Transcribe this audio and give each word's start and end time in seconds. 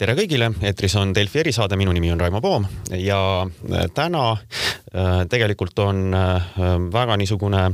tere 0.00 0.14
kõigile, 0.16 0.46
eetris 0.64 0.94
on 0.96 1.10
Delfi 1.12 1.42
erisaade, 1.42 1.76
minu 1.76 1.92
nimi 1.92 2.08
on 2.08 2.20
Raimo 2.22 2.40
Poom 2.40 2.64
ja 2.96 3.18
äh, 3.44 3.82
täna 3.92 4.30
äh, 4.32 5.10
tegelikult 5.28 5.78
on 5.84 6.14
äh, 6.16 6.54
väga 6.94 7.18
niisugune 7.20 7.66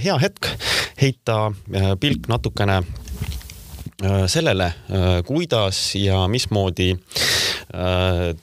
hea 0.00 0.16
hetk 0.22 0.48
heita 1.02 1.50
pilk 2.00 2.30
natukene 2.32 2.80
sellele, 4.28 4.66
kuidas 5.24 5.78
ja 5.96 6.22
mismoodi 6.28 6.90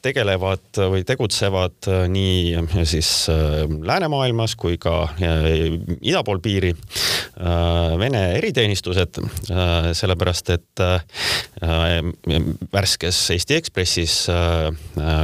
tegelevad 0.03 0.79
või 0.91 1.03
tegutsevad 1.07 1.87
nii 2.11 2.83
siis 2.83 3.09
läänemaailmas 3.87 4.55
kui 4.59 4.75
ka 4.81 5.07
ida 6.01 6.23
pool 6.27 6.41
piiri 6.43 6.73
Vene 7.33 8.19
eriteenistused, 8.37 9.17
sellepärast 9.97 10.51
et 10.53 10.83
värskes 12.73 13.21
Eesti 13.33 13.57
Ekspressis 13.57 14.17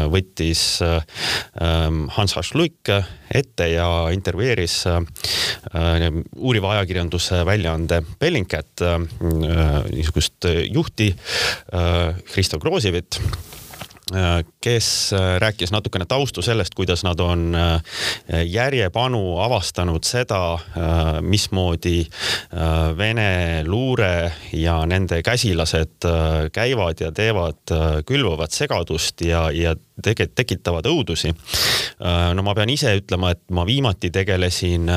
võttis 0.09 0.63
Hans 2.15 2.35
Hašluik 2.39 2.93
ette 3.29 3.69
ja 3.75 3.91
intervjueeris 4.15 4.79
uuriva 6.39 6.73
ajakirjanduse 6.77 7.43
väljaande 7.45 8.01
Bellingcat 8.19 8.87
niisugust 9.21 10.49
juhti 10.71 11.11
Hristo 12.33 12.57
Groosivit 12.63 13.19
Äh, 13.19 13.58
kes 14.61 15.13
äh, 15.13 15.37
rääkis 15.39 15.71
natukene 15.71 16.05
taustu 16.05 16.41
sellest, 16.41 16.75
kuidas 16.75 17.03
nad 17.03 17.19
on 17.19 17.55
äh, 17.55 17.81
järjepanu 18.45 19.39
avastanud 19.39 20.03
seda, 20.03 20.59
mismoodi 21.21 22.07
Vene 22.97 23.63
luure 23.67 24.31
ja 24.53 24.79
nende 24.85 25.21
käsilased 25.23 26.05
käivad 26.53 27.01
ja 27.01 27.11
teevad 27.11 27.73
külvavat 28.05 28.51
segadust 28.51 29.21
ja, 29.21 29.49
ja 29.51 29.75
tegelikult 30.03 30.35
tekitavad 30.35 30.87
õudusi. 30.87 31.31
no 32.33 32.43
ma 32.43 32.53
pean 32.55 32.69
ise 32.71 32.93
ütlema, 32.95 33.33
et 33.33 33.41
ma 33.51 33.65
viimati 33.67 34.11
tegelesin 34.15 34.87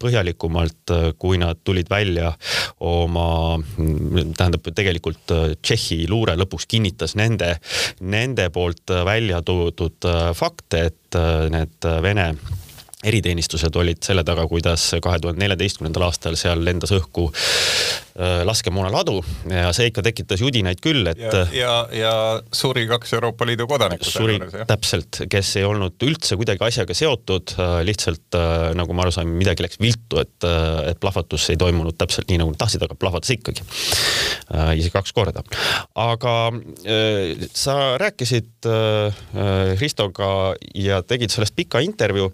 põhjalikumalt, 0.00 0.92
kui 1.18 1.38
nad 1.40 1.62
tulid 1.64 1.88
välja 1.90 2.32
oma, 2.84 3.58
tähendab 4.36 4.68
tegelikult 4.74 5.32
Tšehhi 5.62 6.04
luure 6.10 6.36
lõpuks 6.36 6.68
kinnitas 6.68 7.16
nende 7.16 7.54
nende 8.00 8.48
poolt 8.54 8.92
välja 9.04 9.42
toodud 9.42 10.08
äh, 10.08 10.30
fakte, 10.36 10.86
et 10.90 11.18
äh, 11.18 11.48
need 11.52 11.90
Vene 12.02 12.34
eriteenistused 13.04 13.76
olid 13.80 14.02
selle 14.04 14.24
taga, 14.28 14.44
kuidas 14.48 14.90
kahe 15.00 15.18
tuhande 15.22 15.40
neljateistkümnendal 15.40 16.04
aastal 16.10 16.36
seal 16.36 16.60
lendas 16.64 16.92
õhku 16.92 17.30
Äh, 17.30 18.09
laskemoonaladu 18.44 19.20
ja 19.50 19.70
see 19.76 19.90
ikka 19.90 20.02
tekitas 20.04 20.42
judinaid 20.42 20.80
küll, 20.82 21.06
et. 21.10 21.20
ja, 21.20 21.44
ja, 21.54 21.74
ja 21.94 22.12
suri 22.54 22.86
kaks 22.90 23.14
Euroopa 23.16 23.46
Liidu 23.46 23.66
kodanikku. 23.70 24.10
suri 24.10 24.38
täpselt, 24.68 25.22
kes 25.30 25.52
ei 25.60 25.66
olnud 25.68 26.00
üldse 26.06 26.38
kuidagi 26.40 26.64
asjaga 26.66 26.96
seotud, 26.96 27.54
äh, 27.58 27.76
lihtsalt 27.86 28.38
äh, 28.38 28.70
nagu 28.78 28.96
ma 28.96 29.04
aru 29.06 29.14
sain, 29.14 29.30
midagi 29.40 29.64
läks 29.64 29.80
viltu, 29.82 30.20
et, 30.22 30.48
et 30.90 31.00
plahvatus 31.00 31.48
ei 31.52 31.60
toimunud 31.60 31.96
täpselt 32.00 32.30
nii, 32.30 32.40
nagu 32.42 32.54
nad 32.54 32.60
tahtsid, 32.60 32.84
aga 32.86 32.96
plahvatas 32.98 33.32
ikkagi. 33.34 33.64
isegi 34.50 34.92
kaks 34.92 35.12
korda. 35.14 35.42
aga 35.98 36.34
sa 37.56 37.76
rääkisid 38.00 38.68
Ristoga 39.80 40.30
ja 40.74 41.00
tegid 41.06 41.32
sellest 41.32 41.54
pika 41.56 41.80
intervjuu. 41.84 42.32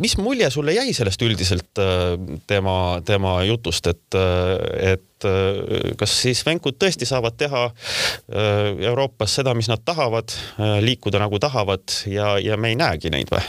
mis 0.00 0.16
mulje 0.18 0.50
sulle 0.50 0.74
jäi 0.76 0.94
sellest 0.96 1.22
üldiselt 1.22 1.82
tema, 2.46 2.76
tema 3.04 3.36
jutust, 3.44 3.86
et 3.90 5.00
et, 5.20 5.26
kas 6.00 6.12
siis 6.22 6.40
venkud 6.46 6.78
tõesti 6.80 7.04
saavad 7.08 7.36
teha 7.36 7.66
äh, 7.68 8.86
Euroopas 8.88 9.34
seda, 9.40 9.52
mis 9.54 9.68
nad 9.68 9.82
tahavad, 9.84 10.32
äh, 10.32 10.78
liikuda 10.84 11.20
nagu 11.20 11.38
tahavad 11.42 11.82
ja, 12.08 12.38
ja 12.40 12.56
me 12.56 12.72
ei 12.72 12.78
näegi 12.80 13.12
neid 13.12 13.32
või? 13.32 13.44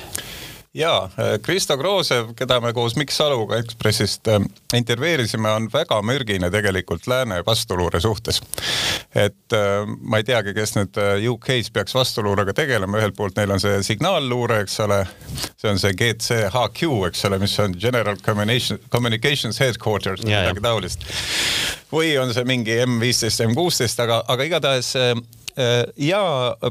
Jaa, 0.73 1.09
Kristo 1.41 1.77
Kroosev, 1.77 2.31
keda 2.37 2.59
me 2.63 2.71
koos 2.73 2.95
Mikk 2.95 3.11
Saluga 3.11 3.57
Ekspressist 3.59 4.27
äh, 4.31 4.39
intervjueerisime, 4.75 5.49
on 5.51 5.67
väga 5.73 5.97
mürgine 6.05 6.47
tegelikult 6.51 7.07
lääne 7.11 7.41
vastuluure 7.45 7.99
suhtes. 8.01 8.41
et 9.15 9.53
äh, 9.53 9.87
ma 9.99 10.21
ei 10.21 10.23
teagi, 10.23 10.53
kes 10.55 10.75
nüüd 10.77 10.99
äh, 11.01 11.25
UK-s 11.31 11.71
peaks 11.75 11.95
vastuluurega 11.95 12.53
tegelema, 12.55 13.01
ühelt 13.01 13.17
poolt 13.17 13.35
neil 13.35 13.51
on 13.51 13.59
see 13.59 13.81
signaalluure, 13.83 14.61
eks 14.63 14.79
ole, 14.85 15.01
see 15.59 15.73
on 15.73 15.81
see 15.81 15.91
GCHQ, 15.99 16.93
eks 17.09 17.25
ole, 17.27 17.41
mis 17.43 17.57
on 17.59 17.75
General 17.79 18.15
Communications 18.23 19.59
Headquarters 19.59 20.23
yeah,, 20.23 20.47
midagi 20.47 20.63
taolist. 20.63 21.03
või 21.91 22.15
on 22.21 22.31
see 22.33 22.47
mingi 22.47 22.79
M15, 22.85 23.51
M16, 23.51 24.05
aga, 24.07 24.23
aga 24.31 24.47
igatahes 24.47 24.95
ja 25.99 26.21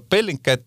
Bellingcat 0.09 0.65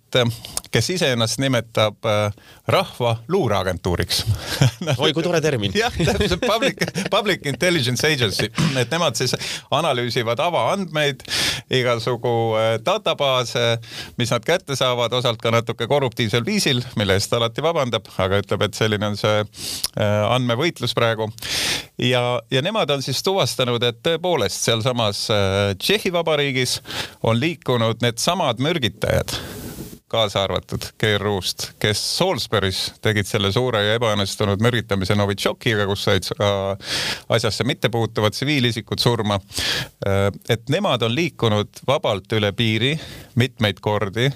kes 0.73 0.89
iseennast 0.89 1.37
nimetab 1.41 2.05
äh, 2.09 2.33
rahva 2.67 3.15
luureagentuuriks 3.27 4.23
oi, 5.03 5.11
kui 5.13 5.23
tore 5.23 5.41
termin. 5.41 5.73
jah, 5.83 5.93
täpselt 5.93 6.41
Public, 6.41 6.81
Public 7.13 7.45
Intelligence 7.49 8.07
Agency, 8.07 8.49
et 8.79 8.93
nemad 8.93 9.17
siis 9.19 9.35
analüüsivad 9.73 10.41
avaandmeid, 10.41 11.21
igasugu 11.73 12.33
äh, 12.57 12.69
databaase, 12.85 13.65
mis 14.17 14.33
nad 14.33 14.45
kätte 14.47 14.77
saavad, 14.79 15.13
osalt 15.13 15.41
ka 15.43 15.53
natuke 15.53 15.87
korruptiivsel 15.89 16.45
viisil, 16.45 16.81
mille 16.99 17.17
eest 17.19 17.31
ta 17.31 17.37
alati 17.41 17.63
vabandab, 17.65 18.09
aga 18.17 18.41
ütleb, 18.41 18.65
et 18.65 18.77
selline 18.77 19.11
on 19.11 19.17
see 19.19 19.41
andmevõitlus 20.03 20.95
praegu. 20.97 21.29
ja, 22.01 22.23
ja 22.51 22.61
nemad 22.65 22.89
on 22.93 23.03
siis 23.05 23.21
tuvastanud, 23.23 23.83
et 23.83 24.01
tõepoolest 24.05 24.65
sealsamas 24.65 25.25
Tšehhi 25.79 26.13
Vabariigis 26.13 26.79
on 27.21 27.39
liikunud 27.39 28.01
needsamad 28.05 28.61
mürgitajad 28.63 29.37
kaasa 30.13 30.43
arvatud 30.45 30.85
GRU-st, 31.01 31.71
kes 31.81 32.01
Salisbury's 32.17 32.81
tegid 33.01 33.25
selle 33.29 33.49
suure 33.53 33.81
ja 33.81 33.97
ebaõnnestunud 33.97 34.61
mürgitamise 34.61 35.17
Novitšokiga, 35.17 35.87
kus 35.89 36.05
said 36.05 36.29
ka 36.37 36.51
asjasse 37.33 37.65
mittepuutuvad 37.65 38.35
tsiviilisikud 38.35 39.01
surma. 39.01 39.39
et 40.49 40.69
nemad 40.69 41.01
on 41.01 41.15
liikunud 41.15 41.83
vabalt 41.87 42.37
üle 42.37 42.51
piiri 42.53 42.93
mitmeid 43.35 43.81
kordi 43.81 44.29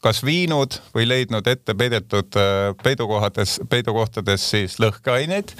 kas 0.00 0.22
viinud 0.24 0.78
või 0.94 1.04
leidnud 1.08 1.46
ette 1.46 1.74
peidetud 1.76 2.36
äh, 2.40 2.72
peidukohades, 2.82 3.58
peidukohtades 3.68 4.46
siis 4.50 4.78
lõhkeaineid 4.80 5.52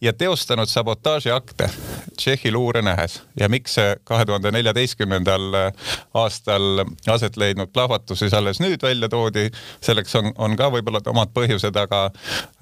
ja 0.00 0.12
teostanud 0.12 0.68
sabotaažiakte 0.68 1.68
Tšehhi 2.16 2.52
luure 2.52 2.82
nähes. 2.82 3.22
ja 3.40 3.48
miks 3.48 3.74
see 3.74 3.96
kahe 4.04 4.24
tuhande 4.24 4.50
neljateistkümnendal 4.52 5.54
äh, 5.54 5.96
aastal 6.14 6.84
aset 7.06 7.36
leidnud 7.36 7.72
plahvatus 7.72 8.18
siis 8.24 8.34
alles 8.34 8.60
nüüd 8.60 8.82
välja 8.82 9.08
toodi, 9.12 9.50
selleks 9.80 10.16
on, 10.16 10.32
on 10.38 10.56
ka 10.56 10.70
võib-olla 10.72 11.02
omad 11.12 11.32
põhjused, 11.36 11.76
aga 11.76 12.02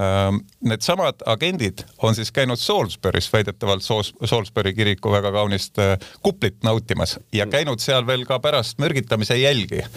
ähm, 0.02 0.42
needsamad 0.66 1.22
agendid 1.26 1.84
on 2.02 2.14
siis 2.18 2.32
käinud 2.34 2.58
Salisbury's 2.58 3.30
väidetavalt 3.32 3.86
Salisbury 3.86 4.74
kiriku 4.74 5.12
väga 5.14 5.32
kaunist 5.32 5.78
äh, 5.78 5.94
kuplit 6.22 6.58
nautimas 6.66 7.18
ja 7.32 7.46
käinud 7.46 7.78
seal 7.78 8.06
veel 8.06 8.26
ka 8.26 8.40
pärast 8.42 8.82
mürgitamise 8.82 9.38
jälgi 9.38 9.84
äh, 9.84 9.90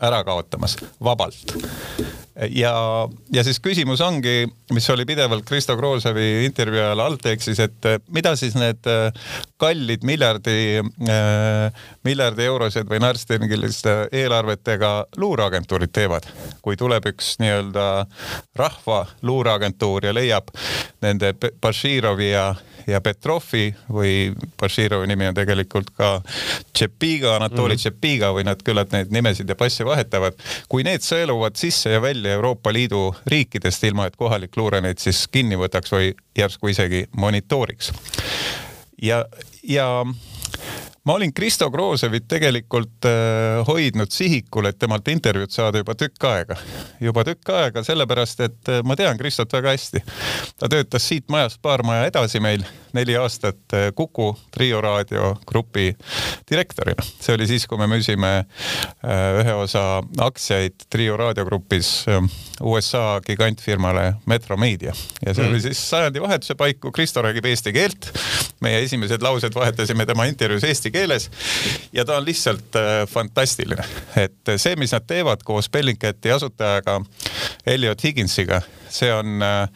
ära 0.00 0.23
ära 0.24 0.32
kaotamas 0.32 0.76
vabalt. 1.04 1.54
ja, 2.50 3.08
ja 3.32 3.44
siis 3.44 3.60
küsimus 3.62 4.00
ongi, 4.00 4.48
mis 4.72 4.88
oli 4.90 5.04
pidevalt 5.06 5.44
Kristo 5.46 5.76
Kroosevi 5.76 6.44
intervjuu 6.44 6.80
ajal 6.82 7.00
Altexis, 7.04 7.60
et 7.60 7.86
mida 8.10 8.34
siis 8.36 8.56
need 8.58 8.88
äh, 8.90 9.12
kallid 9.56 10.02
miljardi, 10.02 10.80
äh, 10.82 11.86
miljardi 12.04 12.44
eurosed 12.48 12.90
või 12.90 12.98
narstingiliste 13.04 14.08
eelarvetega 14.12 15.06
luureagentuurid 15.16 15.94
teevad, 15.94 16.26
kui 16.62 16.76
tuleb 16.76 17.06
üks 17.12 17.36
nii-öelda 17.38 17.88
rahva 18.56 19.04
luureagentuur 19.22 20.08
ja 20.08 20.14
leiab 20.14 20.50
nende 21.04 21.34
Bashirovi 21.60 22.32
ja 22.32 22.54
ja 22.86 23.00
Petrovi 23.00 23.68
või 23.92 24.32
Bashirovi 24.60 25.08
nimi 25.10 25.28
on 25.30 25.36
tegelikult 25.36 25.90
ka 25.96 26.10
Tšepiga, 26.72 27.36
Anatoli 27.36 27.74
mm 27.74 27.76
-hmm. 27.76 27.80
Tšepiga 27.80 28.32
või 28.36 28.44
nad 28.44 28.62
küllalt 28.62 28.92
neid 28.92 29.12
nimesid 29.12 29.48
ja 29.48 29.54
passe 29.54 29.84
vahetavad. 29.84 30.34
kui 30.68 30.82
need 30.82 31.00
sõeluvad 31.00 31.56
sisse 31.56 31.90
ja 31.90 32.02
välja 32.02 32.32
Euroopa 32.32 32.72
Liidu 32.72 33.14
riikidest, 33.26 33.84
ilma 33.84 34.06
et 34.06 34.16
kohalik 34.16 34.56
luure 34.56 34.80
neid 34.80 34.98
siis 34.98 35.28
kinni 35.28 35.56
võtaks 35.56 35.92
või 35.92 36.14
järsku 36.38 36.68
isegi 36.68 37.06
monitooriks. 37.16 37.92
ja, 39.02 39.24
ja 39.62 40.04
ma 41.04 41.12
olin 41.12 41.32
Kristo 41.34 41.70
Kroosevit 41.70 42.28
tegelikult 42.28 43.04
äh, 43.04 43.66
hoidnud 43.66 44.10
sihikul, 44.10 44.68
et 44.70 44.78
temalt 44.78 45.08
intervjuud 45.08 45.52
saada 45.52 45.82
juba 45.82 45.94
tükk 45.94 46.28
aega. 46.28 46.56
juba 47.00 47.24
tükk 47.24 47.50
aega, 47.52 47.84
sellepärast 47.84 48.40
et 48.40 48.72
äh, 48.72 48.80
ma 48.84 48.96
tean 48.96 49.18
Kristot 49.20 49.52
väga 49.52 49.74
hästi. 49.74 50.02
Ta 50.58 50.68
töötas 50.68 51.08
siit 51.08 51.28
majast 51.28 51.58
paar 51.62 51.82
maja 51.82 52.06
edasi 52.06 52.40
meil 52.40 52.62
neli 52.94 53.16
aastat 53.18 53.74
äh, 53.74 53.88
Kuku 53.94 54.36
Trio 54.54 54.80
raadiogrupi 54.80 55.96
direktorina. 56.50 57.02
see 57.20 57.34
oli 57.34 57.46
siis, 57.46 57.66
kui 57.66 57.78
me 57.78 57.88
müüsime 57.90 58.32
äh, 58.38 59.40
ühe 59.40 59.54
osa 59.54 60.02
aktsiaid 60.22 60.86
Trio 60.90 61.16
raadiogrupis 61.18 61.90
äh, 62.08 62.22
USA 62.62 63.20
gigantfirmale 63.26 64.14
Metro 64.26 64.56
Media 64.56 64.94
ja 65.26 65.34
see 65.34 65.42
mm. 65.42 65.50
oli 65.50 65.60
siis 65.60 65.82
sajandivahetuse 65.90 66.54
paiku. 66.54 66.92
Kristo 66.94 67.22
räägib 67.22 67.50
eesti 67.50 67.72
keelt. 67.74 68.12
Meie 68.64 68.82
esimesed 68.84 69.22
laused 69.24 69.54
vahetasime 69.54 70.06
tema 70.08 70.26
intervjuus 70.30 70.64
eesti 70.68 70.92
keeles. 70.94 71.30
Ja 71.92 72.04
ta 72.04 72.18
on 72.18 72.26
lihtsalt 72.26 72.78
äh, 72.80 73.04
fantastiline, 73.10 73.84
et 74.16 74.54
see, 74.56 74.76
mis 74.80 74.94
nad 74.96 75.06
teevad 75.06 75.44
koos 75.44 75.70
Bellingcati 75.70 76.32
asutajaga 76.34 77.00
Elliot 77.66 78.04
Higginsiga, 78.04 78.62
see 78.88 79.12
on 79.12 79.42
äh, 79.42 79.68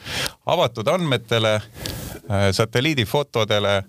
avatud 0.47 0.89
andmetele 0.89 1.59
Äh, 1.59 2.08
satelliidifotodele, 2.53 3.83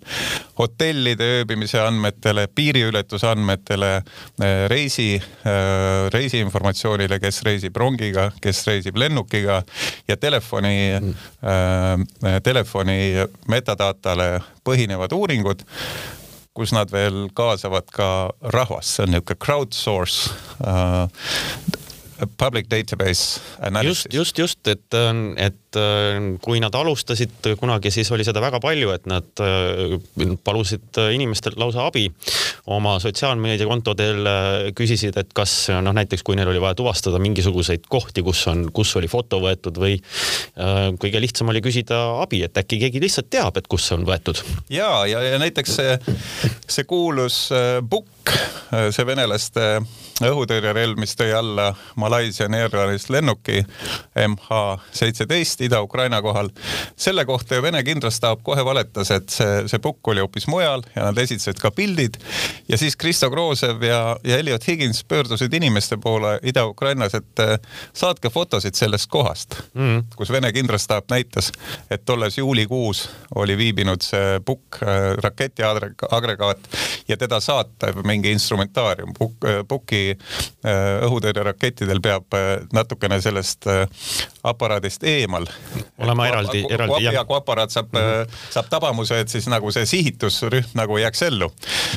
hotellide 0.60 1.24
ööbimise 1.24 1.82
andmetele, 1.82 2.48
piiriületuse 2.56 3.28
andmetele, 3.28 3.96
äh, 3.96 4.70
reisi, 4.72 5.16
äh, 5.16 6.08
reisiinformatsioonile, 6.14 7.20
kes 7.20 7.42
reisib 7.44 7.76
rongiga, 7.76 8.32
kes 8.42 8.64
reisib 8.68 8.98
lennukiga 8.98 9.64
ja 10.08 10.18
telefoni 10.18 10.76
mm., 11.00 11.14
telefoni 12.44 13.28
metadatale 13.48 14.40
põhinevad 14.64 15.14
uuringud 15.16 15.64
kus 16.54 16.74
nad 16.76 16.92
veel 16.92 17.30
kaasavad 17.34 17.88
ka 17.94 18.08
rahvast, 18.42 18.96
see 18.96 19.06
on 19.06 19.14
niisugune 19.14 19.40
crowdsource 19.40 20.32
public 22.38 22.68
database 22.68 23.40
analysis. 23.60 24.08
just, 24.12 24.14
just, 24.14 24.38
just, 24.38 24.68
et, 24.68 24.94
et 25.38 25.69
kui 26.42 26.60
nad 26.62 26.74
alustasid 26.76 27.52
kunagi, 27.60 27.92
siis 27.94 28.10
oli 28.16 28.26
seda 28.26 28.42
väga 28.42 28.62
palju, 28.64 28.90
et 28.96 29.06
nad 29.10 29.44
äh, 29.44 29.98
palusid 30.44 30.98
inimestelt 31.14 31.60
lausa 31.62 31.86
abi 31.90 32.08
oma 32.74 32.96
sotsiaalmeediakontodel, 33.04 34.22
äh, 34.30 34.70
küsisid, 34.78 35.18
et 35.22 35.34
kas 35.38 35.54
noh, 35.84 35.94
näiteks 35.96 36.26
kui 36.26 36.40
neil 36.40 36.50
oli 36.50 36.62
vaja 36.64 36.78
tuvastada 36.80 37.22
mingisuguseid 37.22 37.86
kohti, 37.92 38.24
kus 38.26 38.46
on, 38.52 38.68
kus 38.74 38.96
oli 39.00 39.12
foto 39.12 39.42
võetud 39.44 39.78
või 39.82 39.98
äh, 40.00 40.90
kõige 41.00 41.22
lihtsam 41.22 41.54
oli 41.54 41.62
küsida 41.66 42.02
abi, 42.24 42.44
et 42.48 42.58
äkki 42.58 42.82
keegi 42.86 43.04
lihtsalt 43.04 43.30
teab, 43.30 43.62
et 43.62 43.70
kus 43.70 43.90
see 43.90 44.00
on 44.00 44.08
võetud. 44.10 44.42
ja, 44.74 44.92
ja, 45.10 45.22
ja 45.36 45.42
näiteks 45.42 45.80
see, 45.80 45.98
see 46.66 46.90
kuulus 46.90 47.48
Bukk, 47.90 48.34
see 48.94 49.06
venelaste 49.06 49.66
õhutõrjerelv, 50.28 51.00
mis 51.00 51.16
tõi 51.18 51.32
alla 51.36 51.70
Malaisian 52.00 52.54
Airlines 52.58 53.08
lennuki 53.12 53.62
MH 54.16 54.60
seitseteist 54.96 55.59
Ida-Ukraina 55.62 56.22
kohal. 56.22 56.50
selle 56.96 57.26
kohta 57.26 57.56
ju 57.56 57.62
Vene 57.62 57.84
kindralstaap 57.84 58.44
kohe 58.44 58.66
valetas, 58.66 59.12
et 59.12 59.30
see, 59.30 59.68
see 59.68 59.80
pukk 59.80 60.08
oli 60.08 60.24
hoopis 60.24 60.48
mujal 60.48 60.84
ja 60.96 61.10
nad 61.10 61.18
esitasid 61.18 61.60
ka 61.62 61.72
pildid 61.72 62.18
ja 62.70 62.78
siis 62.78 62.96
Kristo 62.96 63.30
Kroosev 63.32 63.84
ja, 63.84 64.18
ja 64.24 64.38
Elliot 64.38 64.68
Higgins 64.68 65.04
pöördusid 65.04 65.54
inimeste 65.54 65.98
poole 65.98 66.40
Ida-Ukrainas, 66.44 67.16
et 67.16 67.40
äh, 67.40 67.60
saatke 67.94 68.30
fotosid 68.30 68.76
sellest 68.76 69.10
kohast 69.10 69.56
mm., 69.74 70.04
kus 70.16 70.32
Vene 70.32 70.52
kindralstaap 70.54 71.10
näitas, 71.10 71.52
et 71.92 72.06
tolles 72.06 72.38
juulikuus 72.38 73.10
oli 73.36 73.58
viibinud 73.58 74.04
see 74.06 74.40
pukk, 74.46 74.82
äh, 74.84 75.14
raketiagregaat 75.24 76.70
ja 77.08 77.18
teda 77.18 77.40
saatev 77.40 78.04
mingi 78.06 78.32
instrumentaarium, 78.32 79.14
pukk, 79.18 79.46
äh, 79.46 79.62
puki 79.68 80.18
õhutõrjerakettidel 81.06 82.02
peab 82.04 82.36
natukene 82.74 83.20
sellest 83.22 83.66
aparaadist 84.44 85.04
eemal. 85.04 85.46
olema 85.98 86.28
eraldi, 86.28 86.66
eraldi 86.70 87.04
jah. 87.04 87.14
ja 87.14 87.26
kui 87.26 87.38
aparaat 87.38 87.72
saab 87.72 87.94
mm, 87.94 88.00
-hmm. 88.00 88.38
saab 88.50 88.70
tabamuse, 88.70 89.20
et 89.20 89.30
siis 89.30 89.48
nagu 89.48 89.72
see 89.72 89.86
sihitusrühm 89.86 90.74
nagu 90.74 90.98
jääks 90.98 91.22
ellu. 91.22 91.52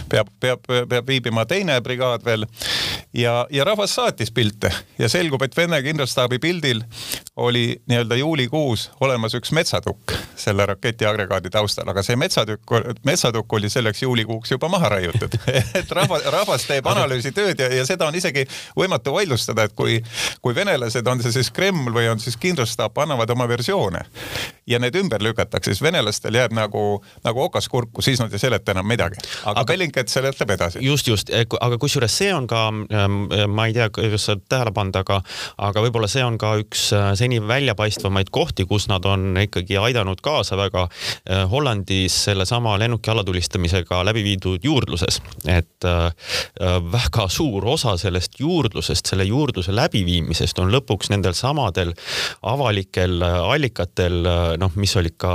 peab, 0.09 0.29
peab, 0.41 0.61
peab 0.89 1.07
viibima 1.07 1.47
teine 1.47 1.81
brigaad 1.81 2.25
veel 2.25 2.47
ja, 3.15 3.47
ja 3.51 3.65
rahvas 3.65 3.95
saatis 3.95 4.31
pilte 4.31 4.73
ja 4.99 5.09
selgub, 5.09 5.43
et 5.43 5.57
Vene 5.57 5.83
kindralstaabi 5.83 6.39
pildil 6.39 6.83
oli 7.37 7.83
nii-öelda 7.89 8.17
juulikuus 8.17 8.91
olemas 9.01 9.35
üks 9.35 9.53
metsatukk 9.53 10.13
selle 10.37 10.67
raketiagregaadi 10.67 11.51
taustal, 11.51 11.89
aga 11.89 12.03
see 12.03 12.17
metsatükk, 12.17 12.73
metsatukk 13.05 13.53
oli 13.53 13.71
selleks 13.71 14.03
juulikuuks 14.03 14.51
juba 14.51 14.69
maha 14.69 14.89
raiutud 14.89 15.37
et 15.81 15.91
rahvas, 15.91 16.25
rahvas 16.33 16.67
teeb 16.69 16.87
analüüsitööd 16.87 17.61
ja, 17.61 17.69
ja 17.75 17.87
seda 17.87 18.09
on 18.09 18.17
isegi 18.19 18.45
võimatu 18.79 19.15
vaidlustada, 19.15 19.67
et 19.69 19.77
kui, 19.77 19.99
kui 20.43 20.55
venelased, 20.55 21.07
on 21.07 21.23
see 21.23 21.35
siis 21.39 21.53
Kreml 21.55 21.93
või 21.95 22.09
on 22.13 22.21
siis 22.21 22.32
kindralstaap, 22.37 22.99
annavad 22.99 23.31
oma 23.31 23.49
versioone 23.49 24.05
ja 24.67 24.79
need 24.83 24.97
ümber 24.99 25.23
lükatakse, 25.23 25.73
siis 25.73 25.83
venelastel 25.83 26.37
jääb 26.39 26.55
nagu, 26.55 27.03
nagu 27.25 27.43
okas 27.47 27.69
kurku, 27.69 28.03
siis 28.03 28.21
nad 28.23 28.33
ei 28.33 28.39
seleta 28.43 28.75
enam 28.75 28.87
midagi. 28.87 29.19
aga, 29.45 29.57
aga 29.57 29.65
Bellingcat 29.73 30.09
seletab 30.13 30.51
edasi. 30.55 30.83
just, 30.83 31.09
just, 31.09 31.31
aga 31.61 31.79
kusjuures 31.79 32.19
see 32.19 32.33
on 32.35 32.47
ka, 32.51 32.69
ähm, 32.71 33.19
ma 33.51 33.67
ei 33.67 33.77
tea, 33.77 33.89
kas 33.91 34.27
sa 34.27 34.37
oled 34.37 34.47
tähele 34.49 34.75
pannud, 34.75 34.97
aga, 35.03 35.21
aga 35.69 35.85
võib-olla 35.87 36.11
see 36.11 36.25
on 36.25 36.39
ka 36.39 36.55
üks 36.63 36.89
äh, 36.97 37.11
seni 37.19 37.41
väljapaistvamaid 37.43 38.31
kohti, 38.31 38.67
kus 38.71 38.89
nad 38.93 39.07
on 39.09 39.33
ikkagi 39.43 39.79
aidanud 39.81 40.21
kaasa 40.23 40.57
väga 40.59 40.87
Hollandis 41.51 42.15
sellesama 42.27 42.75
lennuki 42.79 43.11
allatulistamisega 43.11 44.03
läbi 44.07 44.23
viidud 44.25 44.65
juurdluses, 44.65 45.19
et 45.51 45.87
väga 46.93 47.27
suur 47.33 47.67
osa 47.75 47.95
sellest 48.01 48.39
juurdlusest, 48.41 49.09
selle 49.13 49.25
juurdluse 49.29 49.75
läbiviimisest 49.75 50.59
on 50.63 50.73
lõpuks 50.75 51.11
nendel 51.13 51.35
samadel 51.37 51.93
avalikel 52.49 53.23
allikatel, 53.23 54.23
noh, 54.61 54.73
mis 54.81 54.95
olid 54.99 55.17
ka 55.21 55.33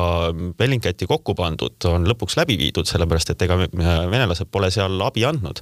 Bellingcati 0.58 1.08
kokku 1.10 1.36
pandud, 1.38 1.78
on 1.90 2.08
lõpuks 2.10 2.38
läbi 2.40 2.58
viidud, 2.60 2.88
sellepärast 2.90 3.34
et 3.34 3.46
ega 3.46 3.58
venelased 3.60 4.50
pole 4.52 4.70
seal 4.74 5.02
abi 5.06 5.26
andnud. 5.28 5.62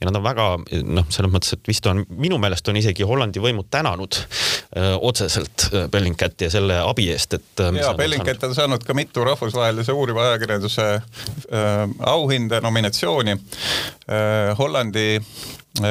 ja 0.00 0.08
nad 0.08 0.18
on 0.18 0.24
väga 0.24 0.48
noh, 0.84 1.08
selles 1.12 1.32
mõttes, 1.32 1.56
et 1.56 1.68
vist 1.68 1.86
on 1.90 2.04
minu 2.10 2.38
meelest 2.42 2.68
on 2.68 2.78
isegi 2.80 3.06
Hollandi 3.06 3.42
võimud 3.42 3.70
tänanud 3.70 4.18
öö, 4.18 4.96
otseselt 5.08 5.68
Bellingcati 5.92 6.48
ja 6.48 6.54
selle 6.56 6.80
abi 6.84 7.10
eest, 7.12 7.38
et. 7.38 7.64
ja 7.80 7.92
Bellingcat 7.98 8.44
on 8.48 8.54
saanud 8.56 8.84
ka 8.86 8.96
mitu 8.96 9.24
rahvusvahelise 9.26 9.94
uuriva 9.96 10.30
ajakirjanduse 10.30 10.86
auhinda, 12.06 12.60
nominatsiooni. 12.64 13.36
Hollandi 14.58 15.06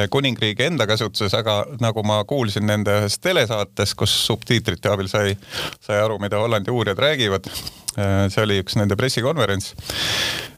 kuningriigi 0.09 0.63
enda 0.65 0.87
käsutuses, 0.87 1.33
aga 1.37 1.59
nagu 1.81 2.03
ma 2.07 2.23
kuulsin 2.27 2.65
nende 2.67 2.99
ühes 3.01 3.19
telesaatest, 3.21 3.95
kus 3.99 4.13
subtiitrite 4.25 4.91
abil 4.91 5.09
sai, 5.11 5.35
sai 5.83 6.01
aru, 6.01 6.19
mida 6.23 6.39
Hollandi 6.41 6.73
uurijad 6.73 6.99
räägivad. 6.99 7.49
see 7.95 8.43
oli 8.43 8.59
üks 8.59 8.75
nende 8.75 8.95
pressikonverents. 8.99 9.73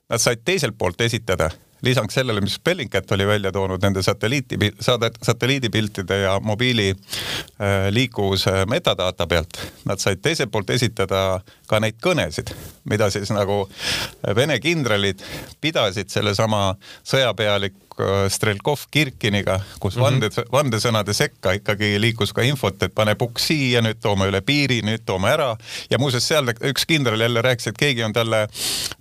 Nad 0.09 0.23
said 0.23 0.41
teiselt 0.45 0.77
poolt 0.77 1.01
esitada 1.01 1.49
lisaks 1.81 2.13
sellele, 2.13 2.41
mis 2.41 2.59
Bellingcat 2.59 3.11
oli 3.11 3.27
välja 3.27 3.51
toonud 3.51 3.83
nende 3.83 4.03
satelliiti, 4.03 4.57
satelliidipiltide 5.21 6.17
ja 6.17 6.39
mobiili 6.39 6.89
äh, 6.89 7.89
liikuvuse 7.89 8.65
metadata 8.65 9.27
pealt, 9.27 9.61
nad 9.85 9.99
said 9.99 10.21
teiselt 10.21 10.51
poolt 10.51 10.69
esitada 10.69 11.41
ka 11.67 11.79
neid 11.79 11.99
kõnesid, 12.03 12.53
mida 12.89 13.09
siis 13.13 13.31
nagu 13.35 13.67
Vene 14.35 14.59
kindralid 14.59 15.21
pidasid 15.61 16.09
sellesama 16.09 16.75
sõjapealik 17.05 17.77
Äh, 17.77 17.86
Strelkov 18.29 18.87
Kirkiniga, 18.91 19.59
kus 19.79 19.95
mm 19.95 20.01
-hmm. 20.01 20.05
vande, 20.05 20.29
vandesõnade 20.51 21.13
sekka 21.13 21.51
ikkagi 21.57 21.95
liikus 22.01 22.33
ka 22.33 22.41
infot, 22.41 22.83
et 22.83 22.95
pane 22.95 23.15
pukk 23.15 23.39
siia, 23.39 23.81
nüüd 23.81 23.99
toome 24.01 24.27
üle 24.29 24.41
piiri, 24.41 24.81
nüüd 24.81 25.05
toome 25.05 25.29
ära. 25.29 25.55
ja 25.89 25.97
muuseas 25.97 26.27
seal 26.27 26.47
üks 26.47 26.85
kindral 26.85 27.19
jälle 27.19 27.41
rääkis, 27.41 27.67
et 27.67 27.77
keegi 27.77 28.03
on 28.03 28.13
talle 28.13 28.47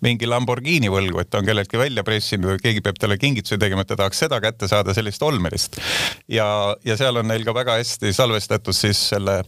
mingi 0.00 0.26
Lamborghini 0.26 0.88
võlgu, 0.88 1.20
et 1.20 1.30
ta 1.30 1.38
on 1.38 1.44
kelleltki 1.44 1.78
välja 1.78 2.04
pressinud 2.04 2.50
või 2.50 2.62
keegi 2.62 2.80
peab 2.80 2.98
talle 3.00 3.18
kingituse 3.18 3.58
tegema, 3.58 3.80
et 3.80 3.88
ta 3.88 3.96
tahaks 3.96 4.18
seda 4.18 4.40
kätte 4.40 4.68
saada, 4.68 4.94
sellist 4.94 5.22
olmelist. 5.22 5.76
ja, 6.28 6.76
ja 6.84 6.96
seal 6.96 7.16
on 7.16 7.28
neil 7.28 7.44
ka 7.44 7.54
väga 7.54 7.78
hästi 7.78 8.12
salvestatud 8.12 8.74
siis 8.74 9.08
selle 9.08 9.42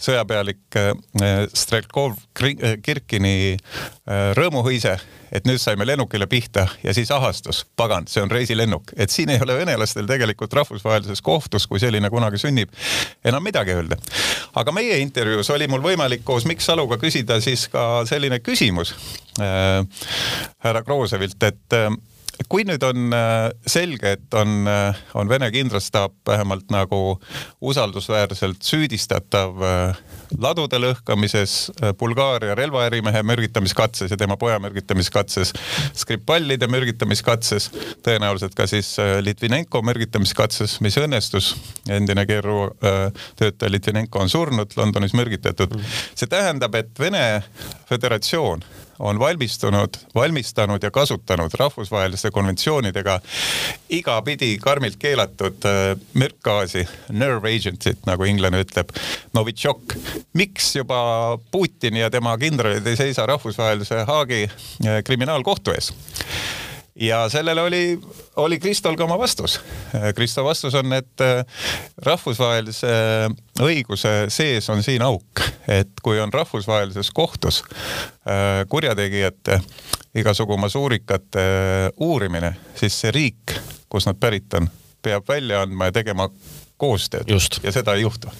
sõjapealik 0.00 0.76
äh, 0.76 1.46
Strelkov 1.54 2.16
Kirkini 2.82 3.56
äh, 3.56 4.32
rõõmuhõise 4.36 4.98
et 5.32 5.46
nüüd 5.48 5.60
saime 5.62 5.86
lennukile 5.86 6.26
pihta 6.30 6.66
ja 6.82 6.94
siis 6.94 7.10
ahastus, 7.14 7.64
pagan, 7.76 8.06
see 8.10 8.22
on 8.22 8.30
reisilennuk, 8.30 8.92
et 8.96 9.10
siin 9.10 9.30
ei 9.34 9.40
ole 9.42 9.58
venelastel 9.58 10.06
tegelikult 10.08 10.54
rahvusvahelises 10.56 11.22
kohtus, 11.22 11.66
kui 11.66 11.80
selline 11.82 12.10
kunagi 12.10 12.40
sünnib, 12.40 12.72
enam 13.24 13.44
midagi 13.44 13.74
öelda. 13.76 13.98
aga 14.54 14.72
meie 14.72 14.98
intervjuus 15.02 15.50
oli 15.50 15.68
mul 15.68 15.84
võimalik 15.84 16.24
koos 16.24 16.46
Mikk 16.46 16.64
Saluga 16.64 16.98
küsida 17.02 17.40
siis 17.40 17.68
ka 17.72 18.04
selline 18.08 18.40
küsimus 18.40 18.94
äh, 19.40 19.82
härra 20.64 20.82
Kroosevilt, 20.82 21.42
et 21.42 21.78
äh, 21.78 21.90
kui 22.48 22.64
nüüd 22.68 22.82
on 22.84 23.14
äh, 23.16 23.48
selge, 23.68 24.16
et 24.16 24.34
on, 24.36 24.66
äh, 24.68 24.98
on 25.16 25.28
Vene 25.28 25.48
kindralstaap 25.52 26.14
vähemalt 26.28 26.70
nagu 26.74 27.16
usaldusväärselt 27.64 28.62
süüdistatav 28.66 29.62
äh, 29.64 30.00
ladude 30.42 30.78
lõhkamises, 30.82 31.70
Bulgaaria 31.98 32.56
relvaärimehe 32.58 33.22
mürgitamiskatses 33.26 34.10
ja 34.10 34.18
tema 34.18 34.36
poja 34.36 34.58
mürgitamiskatses, 34.62 35.52
Skripallide 35.94 36.66
mürgitamiskatses, 36.70 37.68
tõenäoliselt 38.04 38.56
ka 38.58 38.66
siis 38.66 38.96
Litvinenko 39.22 39.84
mürgitamiskatses, 39.86 40.80
mis 40.82 40.98
õnnestus. 40.98 41.52
endine 41.88 42.26
GRU 42.26 42.72
töötaja 43.38 43.70
Litvinenko 43.70 44.24
on 44.24 44.32
surnud, 44.32 44.74
Londonis 44.76 45.14
mürgitatud. 45.14 45.78
see 46.14 46.26
tähendab, 46.26 46.74
et 46.74 46.90
Vene 46.98 47.44
Föderatsioon 47.86 48.64
on 48.98 49.18
valmistunud, 49.18 49.96
valmistanud 50.14 50.82
ja 50.82 50.90
kasutanud 50.90 51.54
rahvusvaheliste 51.58 52.30
konventsioonidega 52.30 53.20
igapidi 53.88 54.58
karmilt 54.62 54.96
keelatud 54.98 55.64
äh, 55.68 55.92
mürkgaasi, 56.14 56.86
nerve 57.10 57.54
agent'it, 57.56 58.04
nagu 58.06 58.24
inglane 58.24 58.62
ütleb, 58.64 58.92
Novitšok. 59.36 59.96
miks 60.34 60.76
juba 60.76 61.38
Putin 61.50 61.96
ja 61.96 62.10
tema 62.10 62.36
kindralid 62.38 62.86
ei 62.86 62.96
seisa 62.96 63.26
rahvusvahelise 63.26 64.04
Haagi 64.08 64.44
äh, 64.46 65.02
kriminaalkohtu 65.04 65.76
ees? 65.76 65.92
Ja 67.00 67.28
sellele 67.28 67.62
oli, 67.62 68.00
oli 68.36 68.58
Kristol 68.58 68.96
ka 68.96 69.04
oma 69.04 69.18
vastus. 69.18 69.60
Kristo 70.14 70.44
vastus 70.44 70.74
on, 70.74 70.92
et 70.92 71.20
äh, 71.20 71.44
rahvusvahelise 72.02 72.92
õiguse 73.60 74.14
sees 74.32 74.70
on 74.72 74.82
siin 74.82 75.04
auk, 75.04 75.42
et 75.68 75.92
kui 76.02 76.20
on 76.20 76.32
rahvusvahelises 76.32 77.10
kohtus 77.14 77.62
äh, 77.62 78.64
kurjategijate 78.68 79.60
igasugu 80.16 80.56
masuurikate 80.56 81.40
äh, 81.40 81.90
uurimine, 81.96 82.54
siis 82.74 83.00
see 83.00 83.12
riik, 83.12 83.56
kust 83.88 84.08
nad 84.08 84.20
pärit 84.20 84.54
on, 84.56 84.70
peab 85.02 85.28
välja 85.28 85.62
andma 85.62 85.90
ja 85.90 85.98
tegema 86.00 86.30
koostööd 86.76 87.28
Just. 87.30 87.60
ja 87.64 87.72
seda 87.72 87.94
ei 87.96 88.04
juhtu 88.04 88.32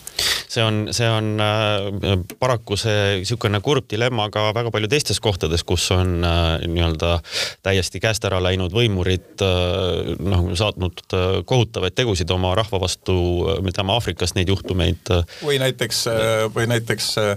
see 0.48 0.62
on, 0.64 0.88
see 0.96 1.08
on 1.10 1.36
äh, 1.42 2.16
paraku 2.38 2.78
see 2.80 3.20
niisugune 3.20 3.60
kurb 3.64 3.88
dilemma 3.90 4.28
ka 4.34 4.48
väga 4.56 4.72
palju 4.74 4.90
teistes 4.90 5.20
kohtades, 5.22 5.64
kus 5.66 5.88
on 5.94 6.24
äh, 6.24 6.66
nii-öelda 6.66 7.18
täiesti 7.66 8.00
käest 8.02 8.24
ära 8.28 8.40
läinud 8.42 8.74
võimurid 8.74 9.42
äh, 9.44 10.14
noh, 10.20 10.48
saatnud 10.58 11.02
äh, 11.12 11.26
kohutavaid 11.48 11.96
tegusid 11.96 12.30
oma 12.34 12.54
rahva 12.58 12.80
vastu, 12.82 13.16
me 13.64 13.72
teame 13.74 13.94
Aafrikas 13.96 14.34
neid 14.36 14.50
juhtumeid. 14.52 15.12
või 15.44 15.58
näiteks, 15.62 16.02
äh, 16.12 16.46
või 16.54 16.66
näiteks 16.70 17.08
äh, 17.22 17.36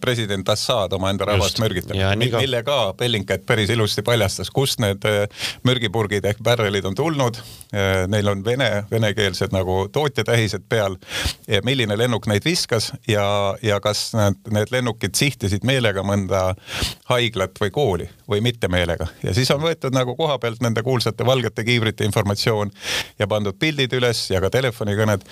president 0.00 0.48
Assad 0.48 0.92
omaenda 0.92 1.28
rahvast 1.28 1.60
mürgitab, 1.62 1.96
mille 2.18 2.62
ka 2.66 2.94
Bellingcat 2.98 3.46
päris 3.46 3.70
ilusti 3.70 4.02
paljastas, 4.02 4.50
kust 4.50 4.82
need 4.82 5.04
äh, 5.08 5.24
mürgipurgid 5.66 6.24
ehk 6.28 6.42
barrelid 6.42 6.84
on 6.88 6.94
tulnud. 6.98 7.38
Neil 8.08 8.28
on 8.30 8.40
vene, 8.44 8.84
venekeelsed 8.90 9.52
nagu 9.52 9.88
tootjatähised 9.92 10.64
peal. 10.68 10.96
Ja 11.48 11.60
milline 11.64 11.96
lennuk 11.98 12.17
neid 12.26 12.44
viskas 12.44 12.90
ja, 13.08 13.54
ja 13.62 13.78
kas 13.84 14.10
need, 14.16 14.40
need 14.50 14.72
lennukid 14.74 15.14
sihtisid 15.14 15.66
meelega 15.68 16.02
mõnda 16.02 16.54
haiglat 17.12 17.60
või 17.62 17.70
kooli 17.70 18.08
või 18.28 18.42
mitte 18.44 18.68
meelega 18.68 19.08
ja 19.22 19.34
siis 19.34 19.50
on 19.54 19.62
võetud 19.62 19.94
nagu 19.94 20.16
koha 20.16 20.38
pealt 20.38 20.62
nende 20.64 20.82
kuulsate 20.86 21.26
valgete 21.26 21.64
kiivrite 21.64 22.04
informatsioon 22.08 22.70
ja 23.18 23.28
pandud 23.30 23.56
pildid 23.58 23.92
üles 23.98 24.24
ja 24.30 24.40
ka 24.40 24.50
telefonikõned. 24.50 25.24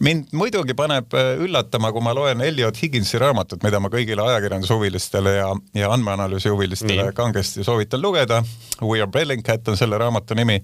mind 0.00 0.32
muidugi 0.32 0.74
paneb 0.74 1.14
üllatama, 1.42 1.92
kui 1.92 2.04
ma 2.04 2.14
loen 2.14 2.40
Elliot 2.40 2.82
Higginsi 2.82 3.18
raamatut, 3.18 3.62
mida 3.64 3.80
ma 3.80 3.90
kõigile 3.92 4.24
ajakirjandushuvilistele 4.26 5.34
ja, 5.38 5.48
ja 5.74 5.90
andmeanalüüsi 5.92 6.52
huvilistele 6.52 7.10
kangesti 7.16 7.64
soovitan 7.64 8.02
lugeda. 8.02 8.42
We 8.82 9.00
are 9.00 9.10
Bellingcat 9.10 9.68
on 9.68 9.76
selle 9.76 9.98
raamatu 9.98 10.34
nimi. 10.34 10.60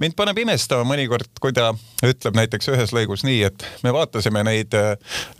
mind 0.00 0.16
paneb 0.16 0.38
imestama 0.38 0.84
mõnikord, 0.88 1.30
kui 1.40 1.52
ta 1.52 1.70
ütleb 2.06 2.36
näiteks 2.36 2.70
ühes 2.72 2.94
lõigus 2.96 3.24
nii, 3.26 3.42
et 3.50 3.66
me 3.84 3.92
vaatasime 3.94 4.42
neid 4.46 4.74
äh, 4.74 4.96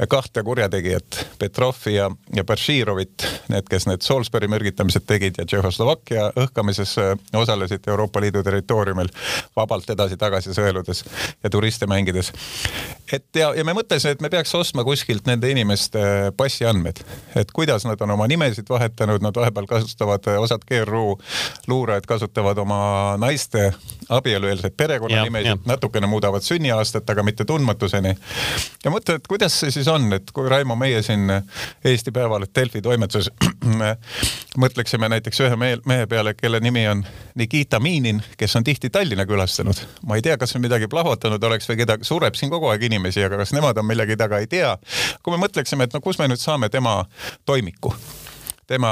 kahte 0.08 0.44
kurjategijat, 0.46 1.20
Petrovi 1.38 1.96
ja, 1.96 2.10
ja 2.36 2.44
Baširovit, 2.44 3.26
need, 3.48 3.68
kes 3.70 3.88
need 3.88 4.04
Salisbury 4.06 4.50
mürgitamised 4.52 5.06
tegid 5.08 5.39
ja 5.40 5.46
Tšehhoslovakkia 5.48 6.30
õhkamises 6.38 6.94
osalesid 7.36 7.88
Euroopa 7.88 8.20
Liidu 8.20 8.42
territooriumil 8.44 9.08
vabalt 9.56 9.90
edasi-tagasi 9.90 10.54
sõeludes 10.56 11.04
ja 11.42 11.50
turiste 11.50 11.88
mängides. 11.90 12.32
et 13.12 13.26
ja, 13.34 13.52
ja 13.56 13.64
me 13.64 13.74
mõtlesime, 13.76 14.14
et 14.16 14.20
me 14.20 14.30
peaks 14.30 14.54
ostma 14.54 14.84
kuskilt 14.84 15.26
nende 15.26 15.50
inimeste 15.50 16.32
passiandmed, 16.36 17.02
et 17.36 17.52
kuidas 17.52 17.84
nad 17.88 18.00
on 18.00 18.14
oma 18.16 18.26
nimesid 18.30 18.68
vahetanud, 18.68 19.22
nad 19.22 19.36
vahepeal 19.36 19.66
kasutavad, 19.66 20.26
osad 20.38 20.64
GRU 20.68 21.18
luurajad 21.68 22.06
kasutavad 22.06 22.58
oma 22.58 23.16
naiste 23.20 23.72
abielueelseid 24.08 24.74
perekonnanimesid, 24.76 25.64
natukene 25.66 26.06
muudavad 26.10 26.42
sünniaastat, 26.42 27.10
aga 27.10 27.22
mitte 27.22 27.44
tundmatuseni. 27.44 28.14
ja 28.84 28.90
mõtle, 28.90 29.16
et 29.20 29.26
kuidas 29.28 29.60
see 29.60 29.70
siis 29.70 29.88
on, 29.88 30.12
et 30.12 30.30
kui 30.34 30.48
Raimo, 30.48 30.76
meie 30.76 31.02
siin 31.02 31.30
Eesti 31.84 32.12
Päevaleht 32.12 32.54
Delfi 32.56 32.82
toimetuses 32.82 33.30
mõtleksime 34.64 35.08
näiteks 35.08 35.29
ühe 35.38 35.56
mehe 35.60 36.06
peale, 36.10 36.34
kelle 36.34 36.58
nimi 36.60 36.82
on 36.88 37.04
Nikita 37.38 37.78
Minin, 37.80 38.22
kes 38.36 38.56
on 38.56 38.64
tihti 38.66 38.90
Tallinna 38.90 39.26
külastanud. 39.26 39.78
ma 40.06 40.18
ei 40.18 40.22
tea, 40.22 40.36
kas 40.38 40.56
midagi 40.58 40.88
plahvatanud 40.90 41.44
oleks 41.44 41.70
või 41.70 41.78
keda 41.84 41.98
sureb 42.02 42.34
siin 42.34 42.50
kogu 42.50 42.66
aeg 42.72 42.82
inimesi, 42.90 43.22
aga 43.24 43.38
kas 43.38 43.54
nemad 43.54 43.78
on 43.78 43.86
millegi 43.86 44.16
taga, 44.16 44.38
ei 44.38 44.50
tea. 44.50 44.76
kui 45.22 45.36
me 45.36 45.46
mõtleksime, 45.46 45.86
et 45.86 45.94
no 45.94 46.00
kus 46.00 46.18
me 46.18 46.28
nüüd 46.28 46.42
saame 46.42 46.68
tema 46.68 47.04
toimiku, 47.46 47.94
tema 48.66 48.90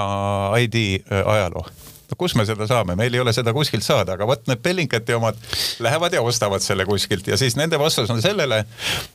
ID 0.60 0.78
äh, 1.00 1.26
ajaloo 1.26 1.66
no 2.08 2.16
kus 2.18 2.34
me 2.38 2.46
seda 2.48 2.66
saame, 2.68 2.96
meil 2.96 3.14
ei 3.14 3.20
ole 3.20 3.32
seda 3.36 3.52
kuskilt 3.52 3.84
saada, 3.84 4.16
aga 4.16 4.26
vot 4.28 4.46
need 4.48 4.62
Bellingcati 4.64 5.16
omad 5.16 5.40
lähevad 5.84 6.16
ja 6.16 6.22
ostavad 6.22 6.64
selle 6.64 6.86
kuskilt 6.88 7.26
ja 7.28 7.36
siis 7.36 7.56
nende 7.56 7.78
vastus 7.78 8.10
on 8.10 8.22
sellele 8.22 8.64